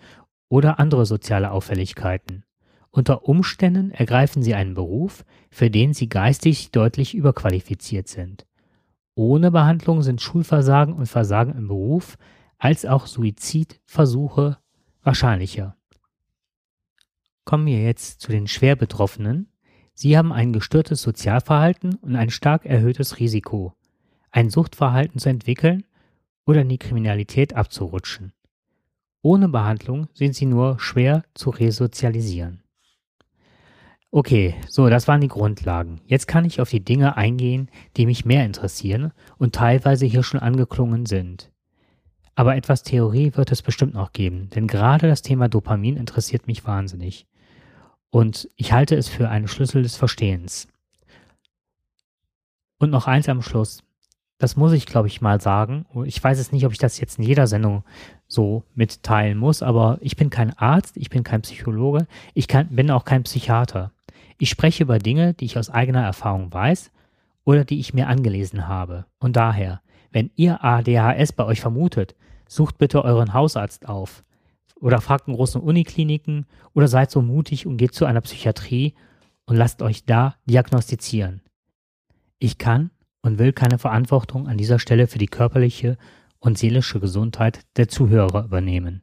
oder 0.48 0.78
andere 0.78 1.04
soziale 1.04 1.50
Auffälligkeiten. 1.50 2.44
Unter 2.90 3.26
Umständen 3.26 3.90
ergreifen 3.90 4.42
sie 4.42 4.54
einen 4.54 4.74
Beruf, 4.74 5.24
für 5.50 5.70
den 5.70 5.94
sie 5.94 6.08
geistig 6.08 6.70
deutlich 6.70 7.14
überqualifiziert 7.14 8.06
sind. 8.06 8.46
Ohne 9.14 9.50
Behandlung 9.50 10.02
sind 10.02 10.20
Schulversagen 10.20 10.94
und 10.94 11.06
Versagen 11.06 11.56
im 11.56 11.68
Beruf 11.68 12.16
als 12.62 12.86
auch 12.86 13.08
Suizidversuche 13.08 14.56
wahrscheinlicher. 15.02 15.76
Kommen 17.44 17.66
wir 17.66 17.82
jetzt 17.82 18.20
zu 18.20 18.30
den 18.30 18.46
schwer 18.46 18.76
Betroffenen. 18.76 19.48
Sie 19.94 20.16
haben 20.16 20.32
ein 20.32 20.52
gestörtes 20.52 21.02
Sozialverhalten 21.02 21.96
und 21.96 22.14
ein 22.14 22.30
stark 22.30 22.64
erhöhtes 22.64 23.18
Risiko, 23.18 23.74
ein 24.30 24.48
Suchtverhalten 24.48 25.18
zu 25.18 25.28
entwickeln 25.28 25.82
oder 26.46 26.60
in 26.60 26.68
die 26.68 26.78
Kriminalität 26.78 27.56
abzurutschen. 27.56 28.32
Ohne 29.22 29.48
Behandlung 29.48 30.06
sind 30.14 30.36
sie 30.36 30.46
nur 30.46 30.78
schwer 30.78 31.24
zu 31.34 31.50
resozialisieren. 31.50 32.62
Okay, 34.12 34.54
so, 34.68 34.88
das 34.88 35.08
waren 35.08 35.20
die 35.20 35.26
Grundlagen. 35.26 36.00
Jetzt 36.06 36.28
kann 36.28 36.44
ich 36.44 36.60
auf 36.60 36.70
die 36.70 36.84
Dinge 36.84 37.16
eingehen, 37.16 37.72
die 37.96 38.06
mich 38.06 38.24
mehr 38.24 38.46
interessieren 38.46 39.10
und 39.36 39.52
teilweise 39.52 40.06
hier 40.06 40.22
schon 40.22 40.38
angeklungen 40.38 41.06
sind. 41.06 41.51
Aber 42.34 42.56
etwas 42.56 42.82
Theorie 42.82 43.32
wird 43.34 43.52
es 43.52 43.62
bestimmt 43.62 43.94
noch 43.94 44.12
geben, 44.12 44.48
denn 44.54 44.66
gerade 44.66 45.08
das 45.08 45.22
Thema 45.22 45.48
Dopamin 45.48 45.96
interessiert 45.96 46.46
mich 46.46 46.64
wahnsinnig. 46.64 47.26
Und 48.10 48.48
ich 48.56 48.72
halte 48.72 48.94
es 48.96 49.08
für 49.08 49.28
einen 49.28 49.48
Schlüssel 49.48 49.82
des 49.82 49.96
Verstehens. 49.96 50.68
Und 52.78 52.90
noch 52.90 53.06
eins 53.06 53.28
am 53.28 53.42
Schluss. 53.42 53.82
Das 54.38 54.56
muss 54.56 54.72
ich, 54.72 54.86
glaube 54.86 55.06
ich, 55.06 55.20
mal 55.20 55.40
sagen. 55.40 55.86
Ich 56.04 56.22
weiß 56.22 56.38
es 56.38 56.50
nicht, 56.52 56.66
ob 56.66 56.72
ich 56.72 56.78
das 56.78 56.98
jetzt 56.98 57.18
in 57.18 57.24
jeder 57.24 57.46
Sendung 57.46 57.84
so 58.26 58.64
mitteilen 58.74 59.38
muss, 59.38 59.62
aber 59.62 59.98
ich 60.00 60.16
bin 60.16 60.30
kein 60.30 60.56
Arzt, 60.58 60.96
ich 60.96 61.10
bin 61.10 61.22
kein 61.22 61.42
Psychologe, 61.42 62.06
ich 62.34 62.48
kann, 62.48 62.68
bin 62.68 62.90
auch 62.90 63.04
kein 63.04 63.22
Psychiater. 63.22 63.92
Ich 64.38 64.50
spreche 64.50 64.82
über 64.82 64.98
Dinge, 64.98 65.34
die 65.34 65.44
ich 65.44 65.58
aus 65.58 65.70
eigener 65.70 66.02
Erfahrung 66.02 66.52
weiß 66.52 66.90
oder 67.44 67.64
die 67.64 67.78
ich 67.78 67.94
mir 67.94 68.08
angelesen 68.08 68.66
habe. 68.66 69.06
Und 69.20 69.36
daher, 69.36 69.80
wenn 70.12 70.30
ihr 70.36 70.62
ADHS 70.62 71.32
bei 71.32 71.44
euch 71.44 71.60
vermutet, 71.60 72.14
sucht 72.46 72.78
bitte 72.78 73.04
euren 73.04 73.32
Hausarzt 73.32 73.88
auf 73.88 74.24
oder 74.80 75.00
fragt 75.00 75.28
in 75.28 75.34
großen 75.34 75.60
Unikliniken 75.60 76.46
oder 76.74 76.88
seid 76.88 77.10
so 77.10 77.22
mutig 77.22 77.66
und 77.66 77.76
geht 77.76 77.94
zu 77.94 78.04
einer 78.04 78.20
Psychiatrie 78.20 78.94
und 79.46 79.56
lasst 79.56 79.82
euch 79.82 80.04
da 80.04 80.36
diagnostizieren. 80.44 81.40
Ich 82.38 82.58
kann 82.58 82.90
und 83.22 83.38
will 83.38 83.52
keine 83.52 83.78
Verantwortung 83.78 84.48
an 84.48 84.58
dieser 84.58 84.78
Stelle 84.78 85.06
für 85.06 85.18
die 85.18 85.26
körperliche 85.26 85.96
und 86.40 86.58
seelische 86.58 87.00
Gesundheit 87.00 87.60
der 87.76 87.88
Zuhörer 87.88 88.44
übernehmen. 88.44 89.02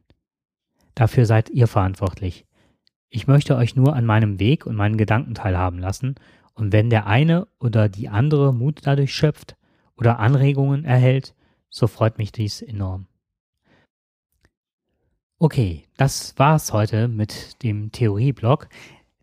Dafür 0.94 1.24
seid 1.24 1.48
ihr 1.50 1.66
verantwortlich. 1.66 2.46
Ich 3.08 3.26
möchte 3.26 3.56
euch 3.56 3.74
nur 3.74 3.96
an 3.96 4.04
meinem 4.04 4.38
Weg 4.38 4.66
und 4.66 4.76
meinen 4.76 4.98
Gedanken 4.98 5.34
teilhaben 5.34 5.78
lassen, 5.78 6.14
und 6.52 6.72
wenn 6.72 6.90
der 6.90 7.06
eine 7.06 7.48
oder 7.58 7.88
die 7.88 8.10
andere 8.10 8.52
Mut 8.52 8.80
dadurch 8.82 9.14
schöpft 9.14 9.56
oder 10.00 10.18
Anregungen 10.18 10.84
erhält, 10.84 11.34
so 11.68 11.86
freut 11.86 12.18
mich 12.18 12.32
dies 12.32 12.62
enorm. 12.62 13.06
Okay, 15.38 15.84
das 15.96 16.34
war's 16.36 16.72
heute 16.72 17.06
mit 17.06 17.62
dem 17.62 17.92
Theorieblock. 17.92 18.68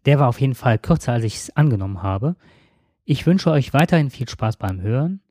Der 0.05 0.19
war 0.19 0.29
auf 0.29 0.39
jeden 0.39 0.55
Fall 0.55 0.79
kürzer, 0.79 1.13
als 1.13 1.23
ich 1.23 1.35
es 1.35 1.55
angenommen 1.55 2.01
habe. 2.01 2.35
Ich 3.03 3.25
wünsche 3.25 3.51
euch 3.51 3.73
weiterhin 3.73 4.09
viel 4.09 4.27
Spaß 4.27 4.57
beim 4.57 4.81
Hören, 4.81 5.21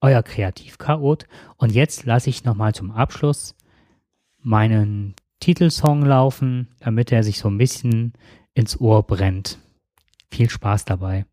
euer 0.00 0.22
Kreativchaot. 0.22 1.26
Und 1.56 1.72
jetzt 1.72 2.04
lasse 2.04 2.30
ich 2.30 2.44
nochmal 2.44 2.74
zum 2.74 2.90
Abschluss 2.90 3.54
meinen 4.40 5.14
Titelsong 5.40 6.04
laufen, 6.04 6.68
damit 6.80 7.10
er 7.12 7.22
sich 7.22 7.38
so 7.38 7.48
ein 7.48 7.58
bisschen 7.58 8.12
ins 8.54 8.80
Ohr 8.80 9.02
brennt. 9.02 9.58
Viel 10.30 10.50
Spaß 10.50 10.84
dabei. 10.84 11.24